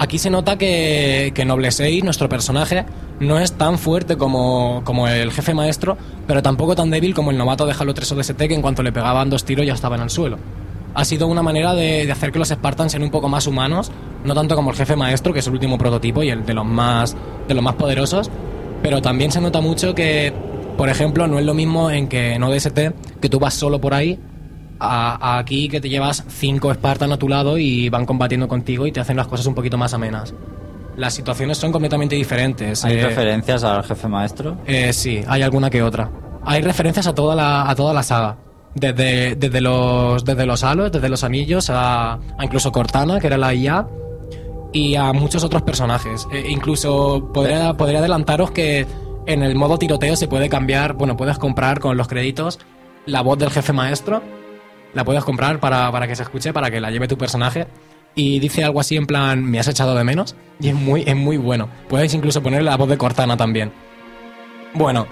[0.00, 2.84] Aquí se nota que, que Noble 6, nuestro personaje,
[3.18, 7.36] no es tan fuerte como, como el jefe maestro, pero tampoco tan débil como el
[7.36, 10.02] novato de Halo 3 ODST, que en cuanto le pegaban dos tiros ya estaba en
[10.02, 10.38] el suelo.
[10.94, 13.90] Ha sido una manera de, hacer que los Spartans sean un poco más humanos,
[14.24, 16.64] no tanto como el jefe maestro, que es el último prototipo y el de los
[16.64, 17.16] más,
[17.48, 18.30] de los más poderosos,
[18.84, 20.32] pero también se nota mucho que
[20.76, 22.78] Por ejemplo, no es lo mismo en que en ODST,
[23.20, 24.16] que tú vas solo por ahí,
[24.78, 28.86] a, a aquí que te llevas cinco Spartan a tu lado y van combatiendo contigo
[28.86, 30.34] y te hacen las cosas un poquito más amenas.
[30.96, 32.84] Las situaciones son completamente diferentes.
[32.84, 34.56] ¿Hay eh, referencias al jefe maestro?
[34.66, 36.10] eh, sí, hay alguna que otra.
[36.44, 38.36] Hay referencias a toda la, a toda la saga.
[38.74, 43.36] Desde, desde, los, desde los halos, desde los anillos, a, a incluso Cortana, que era
[43.38, 43.86] la IA,
[44.72, 46.26] y a muchos otros personajes.
[46.32, 48.86] Eh, incluso podría, podría adelantaros que
[49.26, 52.58] en el modo tiroteo se puede cambiar, bueno, puedes comprar con los créditos
[53.06, 54.22] la voz del jefe maestro,
[54.94, 57.66] la puedes comprar para, para que se escuche, para que la lleve tu personaje.
[58.14, 60.34] Y dice algo así en plan, me has echado de menos.
[60.60, 61.68] Y es muy, es muy bueno.
[61.88, 63.72] Puedes incluso poner la voz de Cortana también.
[64.74, 65.06] Bueno,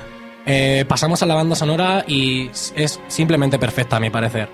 [0.44, 4.48] eh, pasamos a la banda sonora y es simplemente perfecta a mi parecer.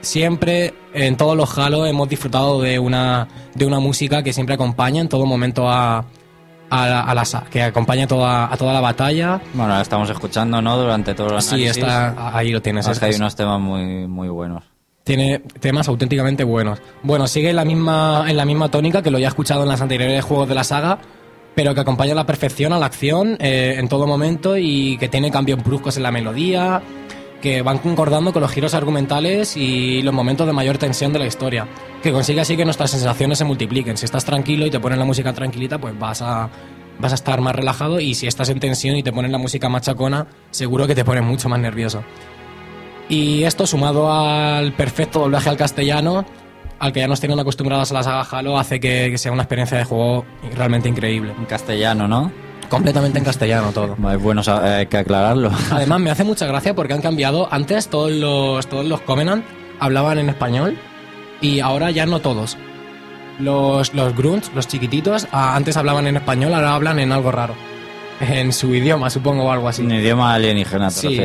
[0.00, 5.00] Siempre, en todos los Halo, hemos disfrutado de una, de una música que siempre acompaña
[5.00, 6.04] en todo momento a,
[6.82, 9.40] a, la- a la que acompaña toda, a toda la batalla.
[9.54, 10.76] Bueno, la estamos escuchando, ¿no?
[10.76, 11.76] Durante todo el Sí, análisis.
[11.78, 12.86] está, ahí lo tienes.
[12.88, 14.62] Es que hay unos temas muy, muy buenos.
[15.04, 16.80] tiene temas auténticamente buenos.
[17.02, 19.68] Bueno, sigue en la misma, en la misma tónica que lo ya he escuchado en
[19.68, 20.98] los anteriores juegos de la saga,
[21.54, 25.08] pero que acompaña a la perfección a la acción eh, en todo momento y que
[25.08, 26.80] tiene cambios bruscos en la melodía,
[27.44, 31.26] que van concordando con los giros argumentales y los momentos de mayor tensión de la
[31.26, 31.68] historia,
[32.02, 33.98] que consigue así que nuestras sensaciones se multipliquen.
[33.98, 36.48] Si estás tranquilo y te ponen la música tranquilita, pues vas a,
[36.98, 39.68] vas a estar más relajado y si estás en tensión y te ponen la música
[39.68, 42.02] machacona, seguro que te pones mucho más nervioso.
[43.10, 46.24] Y esto sumado al perfecto doblaje al castellano,
[46.78, 49.42] al que ya nos tienen acostumbrados a la saga Halo, hace que, que sea una
[49.42, 50.24] experiencia de juego
[50.56, 51.34] realmente increíble.
[51.38, 52.32] En castellano, ¿no?
[52.68, 53.96] Completamente en castellano todo.
[54.12, 55.50] Es bueno hay que aclararlo.
[55.70, 59.44] Además me hace mucha gracia porque han cambiado, antes todos los, todos los Covenant
[59.80, 60.78] hablaban en español
[61.40, 62.56] y ahora ya no todos.
[63.38, 67.54] Los, los grunts, los chiquititos, antes hablaban en español, ahora hablan en algo raro.
[68.20, 69.82] En su idioma, supongo, o algo así.
[69.82, 71.20] Un idioma alienígena, Sí,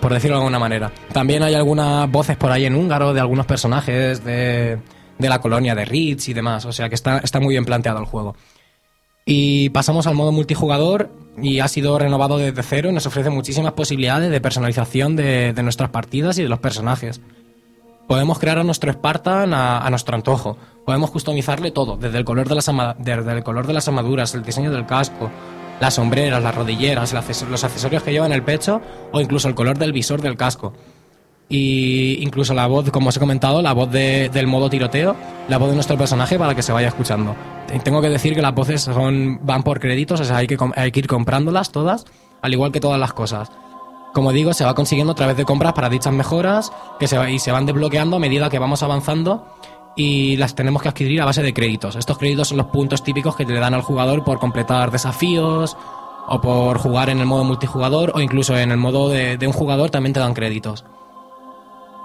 [0.00, 0.92] por decirlo de alguna manera.
[1.12, 4.78] También hay algunas voces por ahí en húngaro de algunos personajes de,
[5.18, 6.66] de la colonia de Ritz y demás.
[6.66, 8.36] O sea que está, está muy bien planteado el juego.
[9.26, 11.10] Y pasamos al modo multijugador
[11.40, 15.90] y ha sido renovado desde cero y nos ofrece muchísimas posibilidades de personalización de, nuestras
[15.90, 17.20] partidas y de los personajes.
[18.06, 20.58] Podemos crear a nuestro Spartan a, nuestro antojo.
[20.84, 24.42] Podemos customizarle todo, desde el, color de las desde el color de las armaduras, el
[24.42, 25.30] diseño del casco,
[25.80, 27.14] las sombreras, las rodilleras,
[27.48, 30.74] los accesorios que lleva en el pecho o incluso el color del visor del casco.
[31.48, 35.14] Y incluso la voz, como os he comentado, la voz de- del modo tiroteo,
[35.48, 37.34] la voz de nuestro personaje para que se vaya escuchando.
[37.66, 40.56] Te- Tengo que decir que las voces son, van por créditos, o sea, hay que,
[40.76, 42.06] hay que ir comprándolas todas,
[42.40, 43.50] al igual que todas las cosas.
[44.14, 47.38] Como digo, se va consiguiendo a través de compras para dichas mejoras que se, y
[47.38, 49.46] se van desbloqueando a medida que vamos avanzando
[49.96, 51.94] y las tenemos que adquirir a base de créditos.
[51.96, 55.76] Estos créditos son los puntos típicos que le dan al jugador por completar desafíos
[56.26, 59.90] o por jugar en el modo multijugador o incluso en el modo de un jugador
[59.90, 60.84] también te dan créditos.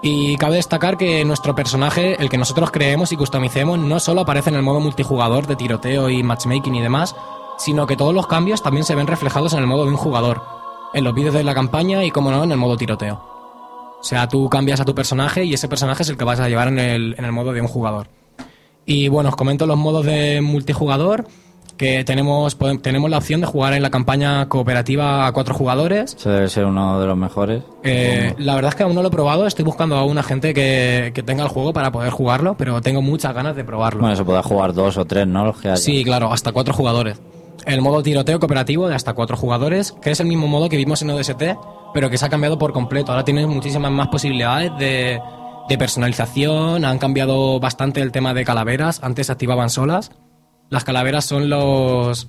[0.02, 4.48] Y cabe destacar que nuestro personaje, el que nosotros creemos y customicemos, no solo aparece
[4.48, 7.14] en el modo multijugador de tiroteo y matchmaking y demás,
[7.58, 10.42] sino que todos los cambios también se ven reflejados en el modo de un jugador,
[10.94, 13.14] en los vídeos de la campaña y, como no, en el modo tiroteo.
[14.00, 16.48] O sea, tú cambias a tu personaje y ese personaje es el que vas a
[16.48, 18.08] llevar en el, en el modo de un jugador.
[18.86, 21.26] Y bueno, os comento los modos de multijugador,
[21.80, 26.28] que tenemos, tenemos la opción de jugar en la campaña cooperativa a cuatro jugadores, Ese
[26.28, 27.62] debe ser uno de los mejores.
[27.82, 30.52] eh, la verdad es que aún no lo he probado, estoy buscando a una gente
[30.52, 34.02] que, que tenga el juego para poder jugarlo, pero tengo muchas ganas de probarlo.
[34.02, 35.46] Bueno, se puede jugar dos o tres, ¿no?
[35.46, 37.18] Los que sí, claro, hasta cuatro jugadores.
[37.64, 41.00] El modo tiroteo cooperativo de hasta cuatro jugadores, que es el mismo modo que vimos
[41.00, 41.42] en ODST,
[41.94, 43.12] pero que se ha cambiado por completo.
[43.12, 45.18] Ahora tienes muchísimas más posibilidades de,
[45.68, 50.10] de personalización, han cambiado bastante el tema de calaveras, antes se activaban solas.
[50.70, 52.28] Las calaveras son los...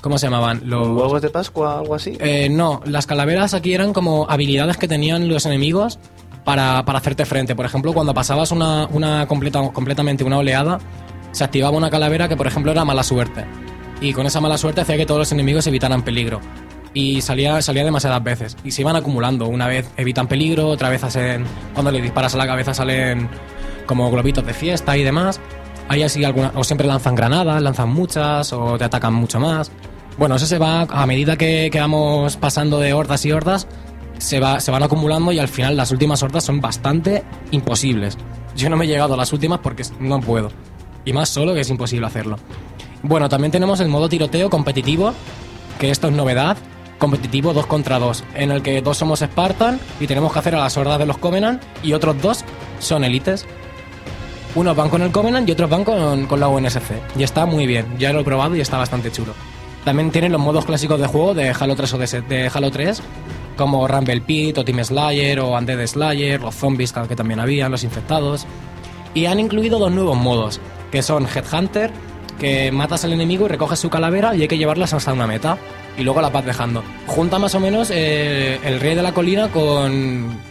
[0.00, 0.62] ¿Cómo se llamaban?
[0.64, 2.16] Los ¿Huevos de Pascua algo así?
[2.20, 5.98] eh, no, las calaveras aquí eran como habilidades que tenían los enemigos
[6.44, 7.56] para, para hacerte frente.
[7.56, 10.78] Por ejemplo, cuando pasabas una, una completa, completamente una oleada,
[11.32, 13.44] se activaba una calavera que, por ejemplo, era mala suerte.
[14.00, 16.40] Y con esa mala suerte hacía que todos los enemigos evitaran peligro.
[16.94, 18.56] Y salía, salía demasiadas veces.
[18.64, 19.46] Y se iban acumulando.
[19.46, 21.44] Una vez evitan peligro, otra vez hacen.
[21.74, 23.28] Cuando le disparas a la cabeza salen
[23.86, 25.40] como globitos de fiesta y demás.
[25.88, 29.70] Hay así alguna, o siempre lanzan granadas, lanzan muchas, o te atacan mucho más.
[30.18, 33.68] Bueno, eso se va, a medida que, vamos pasando de hordas y hordas,
[34.18, 37.22] se, va, se van acumulando y al final las últimas hordas son bastante
[37.52, 38.18] imposibles.
[38.56, 40.50] Yo no me he llegado a las últimas porque no puedo.
[41.04, 42.36] Y más solo que es imposible hacerlo.
[43.02, 45.14] Bueno, también tenemos el modo tiroteo competitivo,
[45.78, 46.56] que esto es novedad.
[46.98, 50.58] Competitivo 2 contra 2, en el que dos somos Spartan y tenemos que hacer a
[50.58, 52.44] las hordas de los Covenant y otros dos
[52.80, 53.46] son élites.
[54.58, 56.90] Unos van con el Covenant y otros van con, con la UNSC.
[57.16, 59.32] Y está muy bien, ya lo he probado y está bastante chulo.
[59.84, 63.00] También tienen los modos clásicos de juego de Halo 3 o de, Halo 3,
[63.56, 67.84] como Rumble Pit o Team Slayer o Undead Slayer, los zombies que también había, los
[67.84, 68.46] infectados.
[69.14, 71.92] Y han incluido dos nuevos modos, que son Headhunter,
[72.40, 75.56] que matas al enemigo y recoges su calavera y hay que llevarlas hasta una meta.
[75.96, 76.82] Y luego la vas dejando.
[77.06, 80.47] Junta más o menos eh, el rey de la colina con...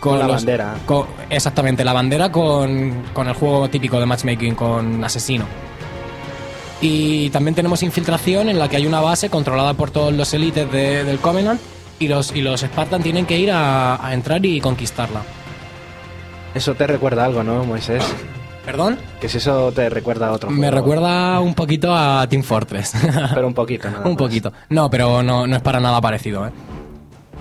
[0.00, 0.74] Con la bandera.
[0.86, 5.44] con- exactamente, la bandera con, con el juego típico de matchmaking, con asesino.
[6.80, 10.70] Y también tenemos infiltración en la que hay una base controlada por todos los élites
[10.70, 11.60] de- del Covenant
[11.98, 15.22] y los, y los Spartan tienen que ir a, a entrar y conquistarla.
[16.54, 18.04] Eso te recuerda algo, ¿no, Moisés?
[18.64, 18.98] ¿Perdón?
[19.20, 22.92] Que si eso te recuerda a otro Me recuerda un poquito a Team Fortress.
[23.34, 24.18] Pero un poquito, nada un más.
[24.18, 24.52] poquito.
[24.68, 26.50] No, pero no, no es para nada parecido, ¿eh?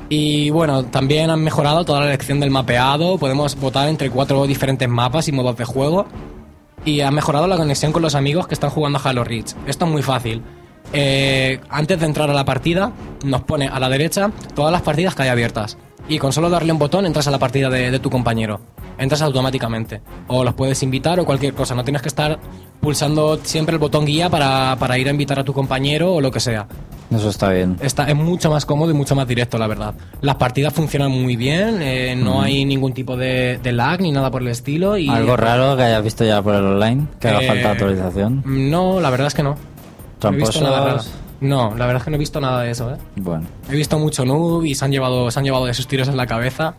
[0.09, 3.17] Y bueno, también han mejorado toda la elección del mapeado.
[3.17, 6.05] Podemos votar entre cuatro diferentes mapas y modos de juego.
[6.85, 9.53] Y han mejorado la conexión con los amigos que están jugando a Halo Reach.
[9.65, 10.41] Esto es muy fácil.
[10.93, 12.93] Eh, antes de entrar a la partida,
[13.25, 15.77] nos pone a la derecha todas las partidas que hay abiertas.
[16.09, 18.59] Y con solo darle un botón entras a la partida de, de tu compañero.
[18.97, 20.01] Entras automáticamente.
[20.27, 21.75] O los puedes invitar o cualquier cosa.
[21.75, 22.39] No tienes que estar
[22.79, 26.31] pulsando siempre el botón guía para, para ir a invitar a tu compañero o lo
[26.31, 26.65] que sea.
[27.13, 27.77] Eso está bien.
[27.81, 29.93] Está, es mucho más cómodo y mucho más directo, la verdad.
[30.21, 34.29] Las partidas funcionan muy bien, eh, no hay ningún tipo de, de lag ni nada
[34.29, 34.97] por el estilo.
[34.97, 38.43] Y, Algo raro que hayas visto ya por el online, que haga Eh, falta actualización.
[38.45, 39.55] No, la verdad es que no.
[40.21, 41.01] No he visto nada raro.
[41.39, 42.97] No, la verdad es que no he visto nada de eso, ¿eh?
[43.15, 46.07] Bueno, He visto mucho noob y se han llevado, se han llevado de sus tiros
[46.07, 46.75] en la cabeza.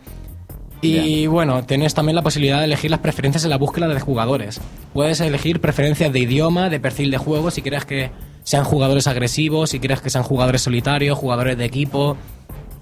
[0.81, 4.61] Y bueno, tienes también la posibilidad de elegir las preferencias en la búsqueda de jugadores.
[4.93, 8.11] Puedes elegir preferencias de idioma, de perfil de juego, si quieres que
[8.43, 12.15] sean jugadores agresivos, si quieres que sean jugadores solitarios, jugadores de equipo,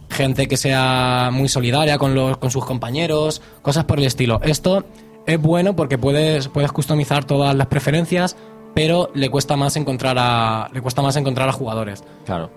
[0.09, 4.39] gente que sea muy solidaria con, los, con sus compañeros, cosas por el estilo.
[4.43, 4.85] Esto
[5.25, 8.37] es bueno porque puedes, puedes customizar todas las preferencias,
[8.77, 12.03] pero le cuesta más encontrar a, le cuesta más encontrar a jugadores.
[12.27, 12.51] claro.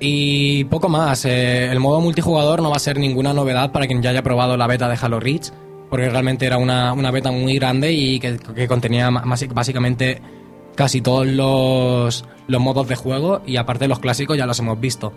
[0.00, 1.24] Y poco más.
[1.24, 4.56] eh, el modo multijugador no va a ser ninguna novedad para quien ya haya probado
[4.56, 5.52] la beta de Halo Reach,
[5.88, 10.20] porque realmente era una, una beta muy grande y que, que contenía básicamente
[10.74, 15.12] casi todos los, los modos de juego y aparte los clásicos ya los hemos visto.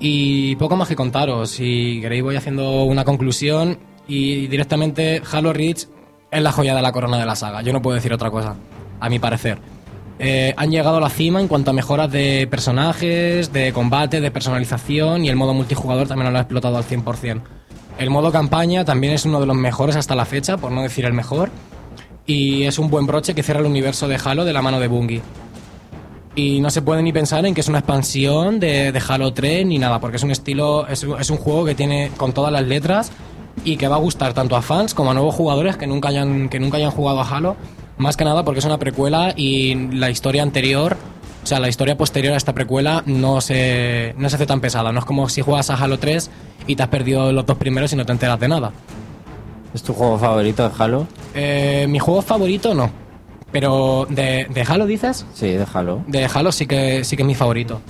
[0.00, 1.50] Y poco más que contaros.
[1.50, 3.78] Si queréis voy haciendo una conclusión
[4.08, 5.86] y directamente Halo Reach
[6.30, 7.60] es la joya de la corona de la saga.
[7.60, 8.56] Yo no puedo decir otra cosa,
[9.00, 9.58] a mi parecer.
[10.18, 14.30] Eh, han llegado a la cima en cuanto a mejoras de personajes, de combate, de
[14.30, 17.42] personalización y el modo multijugador también lo ha explotado al 100%.
[17.98, 21.04] El modo campaña también es uno de los mejores hasta la fecha, por no decir
[21.04, 21.50] el mejor.
[22.26, 24.88] Y es un buen broche que cierra el universo de Halo de la mano de
[24.88, 25.22] Bungie.
[26.34, 29.78] Y no se puede ni pensar en que es una expansión de, Halo 3 ni
[29.78, 33.10] nada, porque es un estilo, es, es un juego que tiene con todas las letras
[33.64, 36.50] y que va a gustar tanto a fans como a nuevos jugadores que nunca hayan,
[36.50, 37.56] que nunca hayan jugado a Halo.
[37.98, 40.96] Más que nada porque es una precuela y la historia anterior,
[41.42, 44.92] o sea, la historia posterior a esta precuela no se, no se hace tan pesada.
[44.92, 46.30] No es como si juegas a Halo 3
[46.66, 48.72] y te has perdido los dos primeros y no te enteras de nada.
[49.72, 51.06] ¿Es tu juego favorito de Halo?
[51.34, 52.90] Eh, mi juego favorito no.
[53.52, 55.24] Pero de, de Halo dices?
[55.34, 56.02] Sí, de Halo.
[56.06, 57.80] De Halo sí que sí que es mi favorito.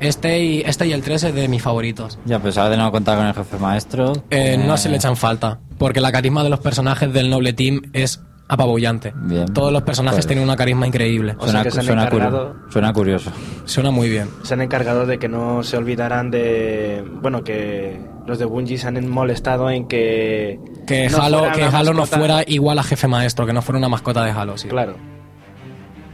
[0.00, 2.18] Este y, este y el 3 es de mis favoritos.
[2.24, 4.12] Ya, a pesar de no contar con el jefe maestro.
[4.30, 7.82] Eh, no se le echan falta, porque la carisma de los personajes del Noble Team
[7.92, 9.12] es apabullante.
[9.14, 9.46] Bien.
[9.52, 11.32] Todos los personajes Pues- tienen una carisma increíble.
[11.38, 13.30] O sea Suena, que se han suena curi- encargado- suena curioso.
[13.64, 14.28] Suena muy bien.
[14.42, 17.04] Se han encargado de que no se olvidaran de.
[17.20, 20.58] Bueno, que los de Bungie se han molestado en que.
[20.86, 23.88] Que no Halo, que Halo no fuera igual a jefe maestro, que no fuera una
[23.88, 24.68] mascota de Halo, sí.
[24.68, 24.94] Claro.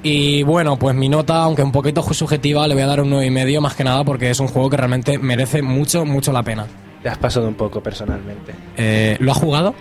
[0.02, 3.60] Y bueno, pues mi nota, aunque un poquito subjetiva, le voy a dar un 9,5
[3.62, 6.66] más que nada porque es un juego que realmente merece mucho, mucho la pena.
[7.02, 8.52] Te has pasado un poco personalmente.
[8.76, 9.74] Eh, ¿Lo has jugado?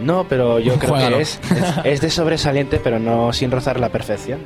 [0.00, 3.90] No, pero yo creo que es, es, es de sobresaliente, pero no sin rozar la
[3.90, 4.40] perfección.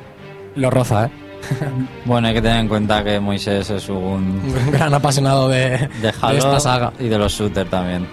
[0.55, 1.09] Lo roza, ¿eh?
[2.05, 5.69] Bueno, hay que tener en cuenta que Moisés es un Un gran apasionado de,
[6.01, 6.93] de Halo de esta saga.
[6.99, 8.07] y de los shooters también.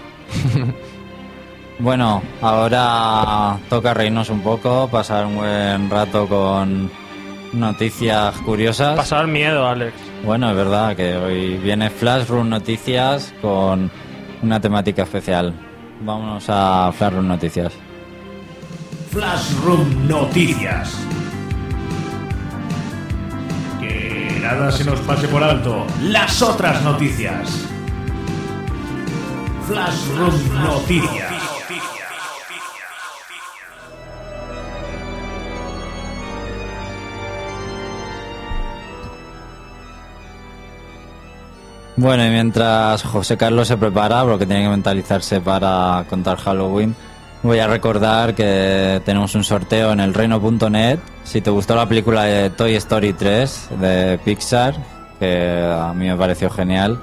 [1.79, 6.89] bueno, ahora toca reírnos un poco, pasar un buen rato con
[7.53, 8.95] noticias curiosas.
[8.95, 9.93] Pasar miedo, Alex.
[10.23, 13.91] Bueno, es verdad que hoy viene Flashroom Noticias con
[14.41, 15.53] una temática especial.
[16.01, 17.73] Vámonos a Flashroom Noticias.
[19.11, 20.97] Flashroom Noticias.
[23.79, 25.85] Que nada se nos pase por alto.
[26.01, 27.65] Las otras noticias.
[29.67, 31.34] Flashroom Noticias.
[41.97, 46.93] Bueno, y mientras José Carlos se prepara, porque tiene que mentalizarse para contar Halloween,
[47.41, 50.99] voy a recordar que tenemos un sorteo en elreino.net.
[51.23, 54.75] Si te gustó la película de Toy Story 3 de Pixar,
[55.19, 56.99] que a mí me pareció genial,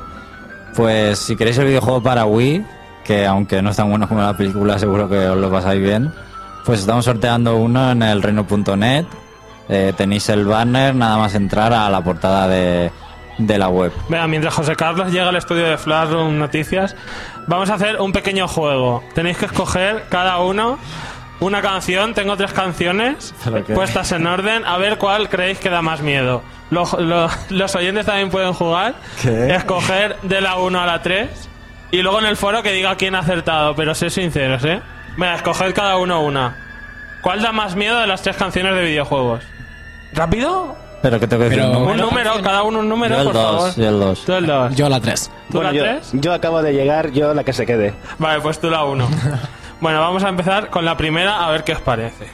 [0.77, 2.65] Pues si queréis el videojuego para Wii,
[3.05, 6.13] que aunque no es tan bueno como la película, seguro que os lo pasáis bien,
[6.65, 9.07] pues estamos sorteando uno en el reino.net.
[9.69, 12.91] Eh, tenéis el banner, nada más entrar a la portada de,
[13.39, 13.93] de la web.
[14.09, 16.95] Vea, mientras José Carlos llega al estudio de Flashroom Noticias,
[17.47, 19.03] vamos a hacer un pequeño juego.
[19.15, 20.79] Tenéis que escoger cada uno
[21.41, 22.15] una canción.
[22.15, 23.35] Tengo tres canciones
[23.75, 24.65] puestas en orden.
[24.65, 26.43] A ver cuál creéis que da más miedo.
[26.71, 28.95] Lo- lo- los oyentes también pueden jugar.
[29.21, 29.55] ¿Qué?
[29.55, 31.49] Escoger de la 1 a la 3.
[31.91, 33.75] Y luego en el foro que diga quién ha acertado.
[33.75, 34.81] Pero sé sinceros, ¿eh?
[35.17, 36.57] Venga, escoged cada uno una.
[37.21, 39.45] ¿Cuál da más miedo de las tres canciones de videojuegos?
[40.15, 40.77] ¿Rápido?
[41.03, 42.07] Pero que tengo que decir Pero- un Un número.
[42.07, 43.75] número, cada uno un número, Yo el por dos, favor.
[43.77, 44.25] yo el dos.
[44.25, 44.75] Tú el 2.
[44.77, 45.31] Yo la 3.
[45.51, 46.11] ¿Tú Bueno, la yo, 3?
[46.15, 47.93] yo acabo de llegar, yo la que se quede.
[48.19, 49.09] Vale, pues tú la 1.
[49.81, 52.29] bueno, vamos a empezar con la primera a ver qué os parece.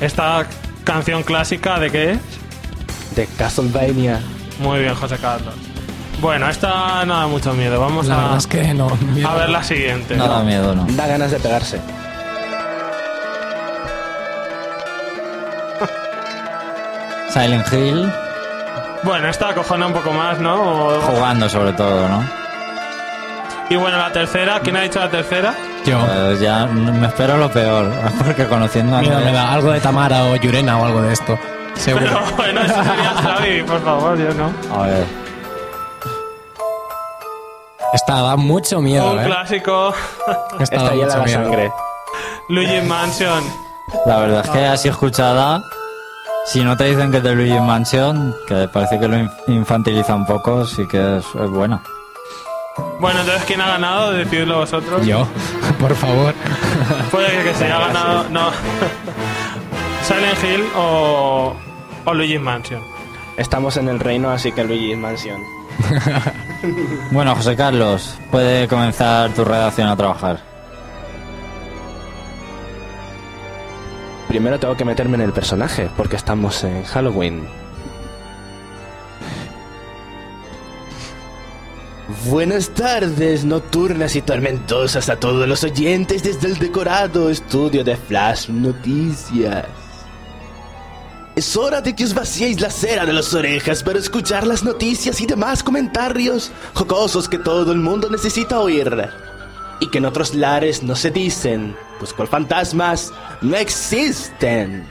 [0.00, 0.46] Esta
[0.84, 2.18] canción clásica de qué es?
[3.16, 4.20] De Castlevania.
[4.60, 5.54] Muy bien, José Carlos.
[6.20, 7.80] Bueno, esta no da mucho miedo.
[7.80, 8.88] Vamos La a, verdad es que no.
[9.26, 10.16] a ver la siguiente.
[10.16, 10.84] No da miedo, no.
[10.90, 11.80] Da ganas de pegarse.
[17.32, 18.12] Silent Hill,
[19.02, 20.88] Bueno, esta acojona un poco más, ¿no?
[20.88, 22.22] O- jugando sobre todo, ¿no?
[23.70, 25.54] Y bueno, la tercera, ¿quién ha dicho la tercera?
[25.86, 25.98] Yo.
[26.04, 27.88] Pues ya n- me espero lo peor,
[28.24, 31.38] porque conociendo a Andrés- me da algo de Tamara o Yurena o algo de esto.
[31.76, 32.04] Seguro.
[32.04, 34.50] Pero bueno, eso sería Xavi, por favor, yo no.
[34.76, 35.04] A ver,
[37.92, 39.24] Esta da mucho miedo, Un ¿eh?
[39.26, 39.92] clásico,
[40.60, 41.42] Esta da Esta hiela mucho la miedo.
[41.44, 41.72] sangre.
[42.48, 43.44] Luigi Mansion.
[44.06, 45.62] la verdad es que así escuchada,
[46.46, 50.14] si no te dicen que es de Luigi Mansion, que parece que lo inf- infantiliza
[50.14, 51.80] un poco, sí que es, es bueno.
[53.00, 54.12] Bueno, entonces, ¿quién ha ganado?
[54.12, 55.04] Decidlo vosotros.
[55.04, 55.26] Yo,
[55.80, 56.34] por favor.
[57.10, 58.50] Puede que se haya ganado, no.
[60.02, 61.54] Silent Hill o,
[62.04, 62.82] o Luigi Mansion.
[63.36, 65.40] Estamos en el reino, así que Luigi Mansion.
[67.10, 70.40] Bueno, José Carlos, puede comenzar tu redacción a trabajar.
[74.28, 77.48] Primero tengo que meterme en el personaje, porque estamos en Halloween.
[82.26, 88.50] Buenas tardes, nocturnas y tormentosas a todos los oyentes desde el decorado estudio de Flash
[88.50, 89.79] Noticias.
[91.36, 95.20] Es hora de que os vaciéis la cera de las orejas para escuchar las noticias
[95.20, 99.08] y demás comentarios jocosos que todo el mundo necesita oír
[99.80, 104.86] y que en otros lares no se dicen, pues con fantasmas no existen.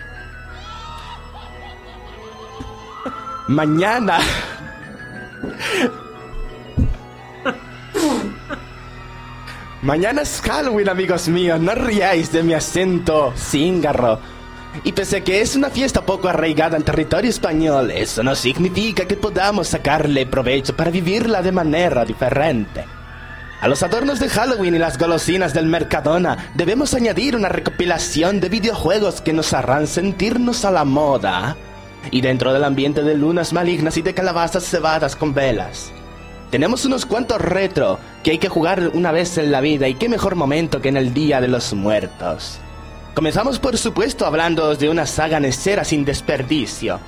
[3.48, 4.20] Mañana.
[9.82, 11.60] Mañana es Halloween, amigos míos.
[11.60, 14.20] No riáis de mi acento cíngarro.
[14.84, 19.06] Y pese a que es una fiesta poco arraigada en territorio español, eso no significa
[19.06, 22.86] que podamos sacarle provecho para vivirla de manera diferente.
[23.62, 28.48] A los adornos de Halloween y las golosinas del Mercadona debemos añadir una recopilación de
[28.48, 31.58] videojuegos que nos harán sentirnos a la moda.
[32.10, 35.92] Y dentro del ambiente de lunas malignas y de calabazas cebadas con velas.
[36.52, 40.08] Tenemos unos cuantos retro que hay que jugar una vez en la vida y qué
[40.08, 42.62] mejor momento que en el Día de los Muertos.
[43.14, 47.00] Comenzamos por supuesto hablando de una saga necera sin desperdicio.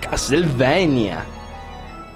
[0.00, 1.24] Castlevania.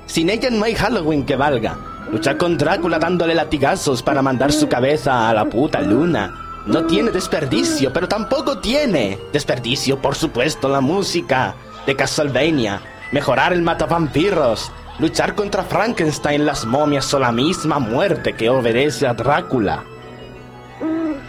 [0.07, 1.77] Sin ella no hay Halloween que valga.
[2.11, 6.63] Luchar con Drácula dándole latigazos para mandar su cabeza a la puta luna.
[6.67, 11.55] No tiene desperdicio, pero tampoco tiene desperdicio, por supuesto, la música
[11.87, 12.81] de Castlevania.
[13.13, 14.73] Mejorar el matavampiros.
[14.99, 19.85] Luchar contra Frankenstein, las momias o la misma muerte que obedece a Drácula.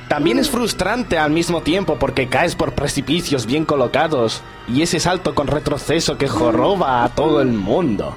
[0.08, 5.36] También es frustrante al mismo tiempo porque caes por precipicios bien colocados y ese salto
[5.36, 8.16] con retroceso que joroba a todo el mundo.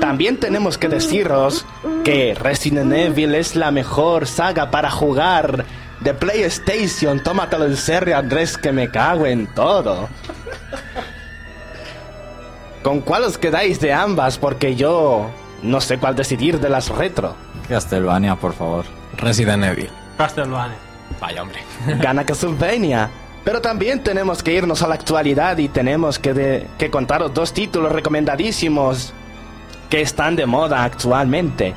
[0.00, 1.66] También tenemos que deciros
[2.02, 5.66] que Resident Evil es la mejor saga para jugar
[6.00, 7.20] de PlayStation.
[7.20, 10.08] Tómatelo en serio, Andrés, que me cago en todo.
[12.82, 14.38] ¿Con cuál os quedáis de ambas?
[14.38, 15.28] Porque yo
[15.62, 17.34] no sé cuál decidir de las retro.
[17.68, 18.84] Castlevania, por favor.
[19.18, 19.90] Resident Evil.
[20.16, 20.85] Castlevania.
[21.20, 21.60] Vaya, hombre.
[22.00, 23.10] Gana Castlevania.
[23.44, 27.52] Pero también tenemos que irnos a la actualidad y tenemos que, de- que contaros dos
[27.52, 29.12] títulos recomendadísimos
[29.88, 31.74] que están de moda actualmente.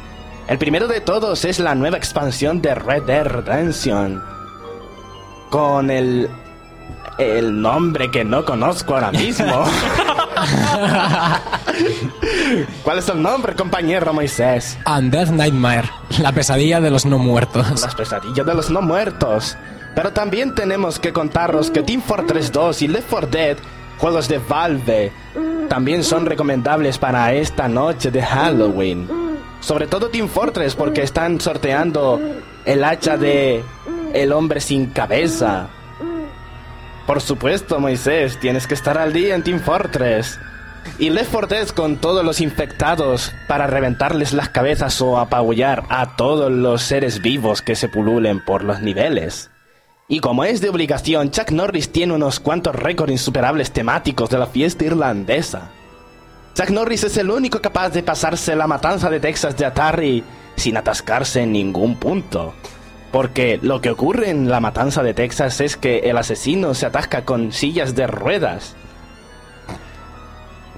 [0.48, 4.20] El primero de todos es la nueva expansión de Red Dead Redemption.
[5.52, 6.28] Con el...
[7.20, 9.64] el nombre que no conozco ahora mismo.
[12.84, 14.78] ¿Cuál es el nombre, compañero Moisés?
[14.86, 15.90] Undead Nightmare,
[16.22, 17.82] la pesadilla de los no muertos.
[17.82, 19.58] Las pesadillas de los no muertos.
[19.96, 23.58] Pero también tenemos que contaros que Team Fortress 2 y Left 4 Dead,
[23.98, 25.12] juegos de Valve,
[25.68, 29.08] también son recomendables para esta noche de Halloween.
[29.60, 32.20] Sobre todo Team Fortress porque están sorteando
[32.66, 33.64] el hacha de
[34.14, 35.68] el hombre sin cabeza.
[37.10, 40.39] Por supuesto, Moisés, tienes que estar al día en Team Fortress.
[40.99, 46.16] Y Left 4 Dead con todos los infectados para reventarles las cabezas o apabullar a
[46.16, 49.49] todos los seres vivos que se pululen por los niveles.
[50.07, 54.45] Y como es de obligación, Chuck Norris tiene unos cuantos récords insuperables temáticos de la
[54.45, 55.72] fiesta irlandesa.
[56.53, 60.24] Chuck Norris es el único capaz de pasarse la matanza de Texas de Atari
[60.55, 62.53] sin atascarse en ningún punto.
[63.12, 67.26] Porque lo que ocurre en la matanza de Texas es que el asesino se atasca
[67.26, 68.76] con sillas de ruedas.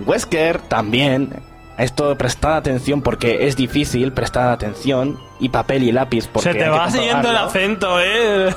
[0.06, 1.42] Wesker también.
[1.78, 5.20] Esto prestad atención porque es difícil, prestad atención.
[5.40, 8.54] Y papel y lápiz porque Se te va siguiendo el acento, ¿eh?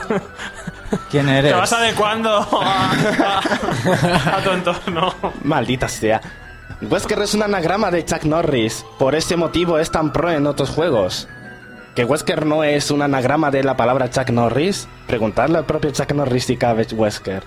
[1.10, 1.52] ¿Quién eres?
[1.52, 5.14] Te vas adecuando a, a- a tu entorno.
[5.42, 6.20] Maldita sea.
[6.82, 8.84] Wesker es un anagrama de Chuck Norris.
[8.98, 11.26] Por ese motivo es tan pro en otros juegos.
[11.94, 14.88] ¿Que Wesker no es un anagrama de la palabra Chuck Norris?
[15.06, 17.44] Preguntarle al propio Chuck Norris si cabe Wesker.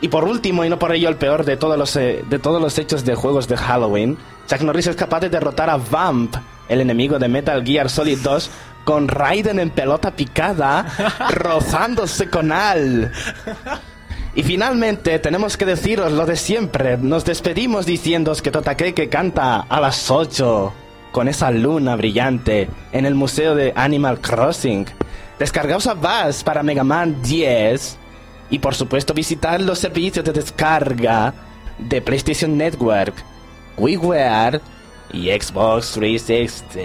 [0.00, 2.62] Y por último, y no por ello el peor de todos los, eh, de todos
[2.62, 4.16] los hechos de juegos de Halloween,
[4.46, 6.36] Chuck Norris es capaz de derrotar a Vamp,
[6.68, 8.48] el enemigo de Metal Gear Solid 2,
[8.84, 10.86] con Raiden en pelota picada,
[11.30, 13.10] rozándose con Al.
[14.36, 16.96] Y finalmente tenemos que deciros lo de siempre.
[16.96, 20.85] Nos despedimos diciéndos que Totakeke canta a las 8
[21.16, 24.84] con esa luna brillante en el museo de Animal Crossing.
[25.38, 27.96] Descargaos a Bass para Mega Man 10
[28.50, 31.32] y por supuesto visitar los servicios de descarga
[31.78, 33.14] de PlayStation Network,
[33.78, 34.60] WiiWare
[35.10, 36.82] y Xbox 360.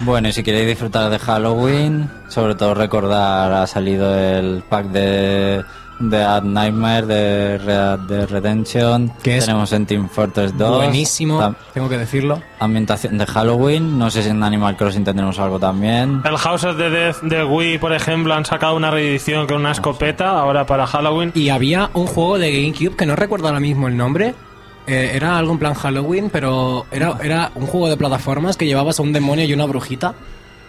[0.00, 5.64] Bueno, y si queréis disfrutar de Halloween, sobre todo recordar, ha salido el pack de,
[5.98, 9.12] de Ad Nightmare, de Red Dead Redemption.
[9.22, 10.76] Que Tenemos en Team Fortress 2.
[10.76, 12.40] Buenísimo, tengo que decirlo.
[12.60, 13.98] Ambientación de Halloween.
[13.98, 16.22] No sé si en Animal Crossing tendremos algo también.
[16.24, 19.72] El House of the Death de Wii, por ejemplo, han sacado una reedición con una
[19.72, 21.32] escopeta ahora para Halloween.
[21.34, 24.34] Y había un juego de GameCube que no recuerdo ahora mismo el nombre.
[24.86, 28.98] Eh, era algo en plan Halloween, pero era, era un juego de plataformas que llevabas
[28.98, 30.14] a un demonio y una brujita.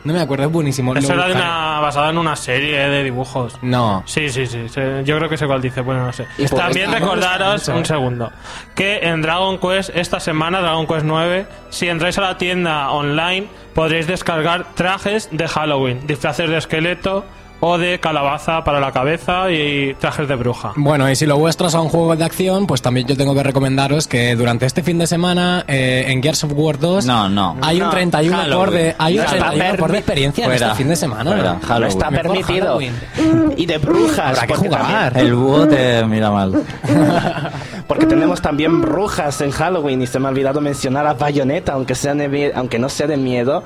[0.04, 0.96] No me acuerdo, es buenísimo.
[0.96, 3.58] Eso era de una, basada en una serie de dibujos.
[3.62, 4.04] No.
[4.06, 4.66] Sí, sí, sí.
[5.04, 5.82] Yo creo que sé cuál dice.
[5.82, 6.26] Bueno, no sé.
[6.38, 8.32] Y También recordaros, un segundo,
[8.76, 13.48] que en Dragon Quest, esta semana, Dragon Quest 9, si entráis a la tienda online,
[13.74, 17.26] podréis descargar trajes de Halloween, disfraces de esqueleto
[17.62, 20.72] o de calabaza para la cabeza y trajes de bruja.
[20.78, 24.08] Bueno, y si lo vuestro son juegos de acción, pues también yo tengo que recomendaros
[24.08, 27.58] que durante este fin de semana eh, en Gears of War 2 No, no.
[27.62, 28.72] hay un No, 31 por Halloween.
[28.84, 30.66] de, hay un No está 31 por de experiencia en Fuera.
[30.68, 31.32] este fin de semana.
[31.32, 31.60] Fuera.
[31.68, 31.88] Halloween.
[31.90, 32.66] está Mejor permitido.
[32.68, 32.94] Halloween.
[33.58, 34.20] Y de brujas.
[34.38, 35.12] Habrá que jugar.
[35.14, 36.64] también- El búho te mira mal.
[37.88, 41.96] Porque tenemos también brujas en Halloween y se me ha olvidado mencionar a Bayonetta, aunque,
[41.96, 42.16] sea
[42.56, 43.64] aunque no sea de miedo.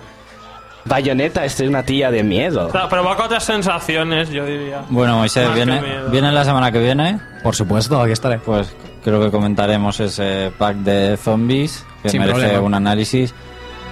[0.86, 2.68] Bayonetta es una tía de miedo.
[2.68, 4.84] O sea, provoca otras sensaciones, yo diría.
[4.90, 5.82] Bueno, Moisés, viene,
[6.12, 7.20] viene la semana que viene.
[7.42, 8.40] Por supuesto, aquí estaré.
[8.40, 8.74] Pues
[9.04, 12.62] creo que comentaremos ese pack de zombies que Sin merece problema.
[12.66, 13.34] un análisis.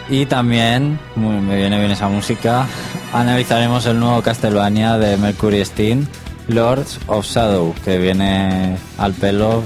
[0.09, 2.65] Y también, muy- me viene bien esa música,
[3.13, 6.05] analizaremos el nuevo Castlevania de Mercury Steam,
[6.49, 9.63] Lords of Shadow, que viene al pelo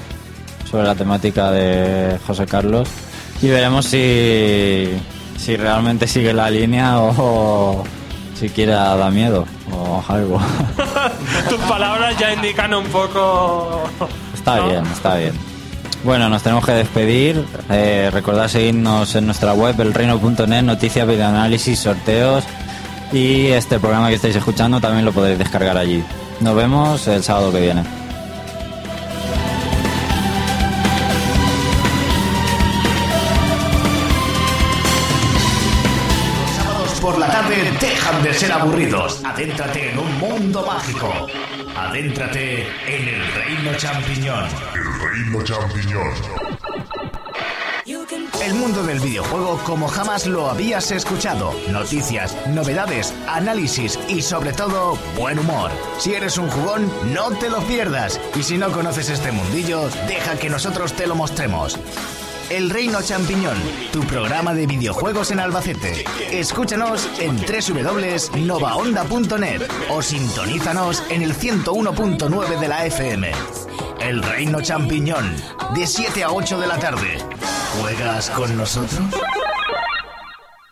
[0.69, 2.87] sobre la temática de José Carlos.
[3.41, 4.89] Y veremos si,
[5.45, 7.83] si realmente sigue la línea o,
[8.33, 10.39] siquiera da miedo o algo.
[11.49, 13.83] Tus palabras ya indican un poco...
[14.33, 14.69] Está ¿no?
[14.69, 15.33] bien, está bien.
[16.03, 17.45] Bueno, nos tenemos que despedir.
[17.69, 22.43] Eh, recordad seguirnos en nuestra web, elreino.net, noticias, videoanálisis, sorteos.
[23.13, 26.03] Y este programa que estáis escuchando también lo podréis descargar allí.
[26.39, 27.83] Nos vemos el sábado que viene.
[37.05, 39.21] Por la tarde dejan de ser aburridos.
[39.23, 41.13] Adéntrate en un mundo mágico.
[41.77, 44.45] Adéntrate en el reino champiñón.
[44.73, 46.11] El reino champiñón.
[48.41, 51.53] El mundo del videojuego como jamás lo habías escuchado.
[51.69, 55.69] Noticias, novedades, análisis y sobre todo buen humor.
[55.99, 58.19] Si eres un jugón, no te lo pierdas.
[58.35, 61.79] Y si no conoces este mundillo, deja que nosotros te lo mostremos.
[62.49, 63.57] El Reino Champiñón,
[63.91, 66.05] tu programa de videojuegos en Albacete.
[66.31, 73.31] Escúchanos en www.novaonda.net o sintonízanos en el 101.9 de la FM.
[73.99, 75.35] El Reino Champiñón,
[75.73, 77.17] de 7 a 8 de la tarde.
[77.81, 79.01] ¿Juegas con nosotros?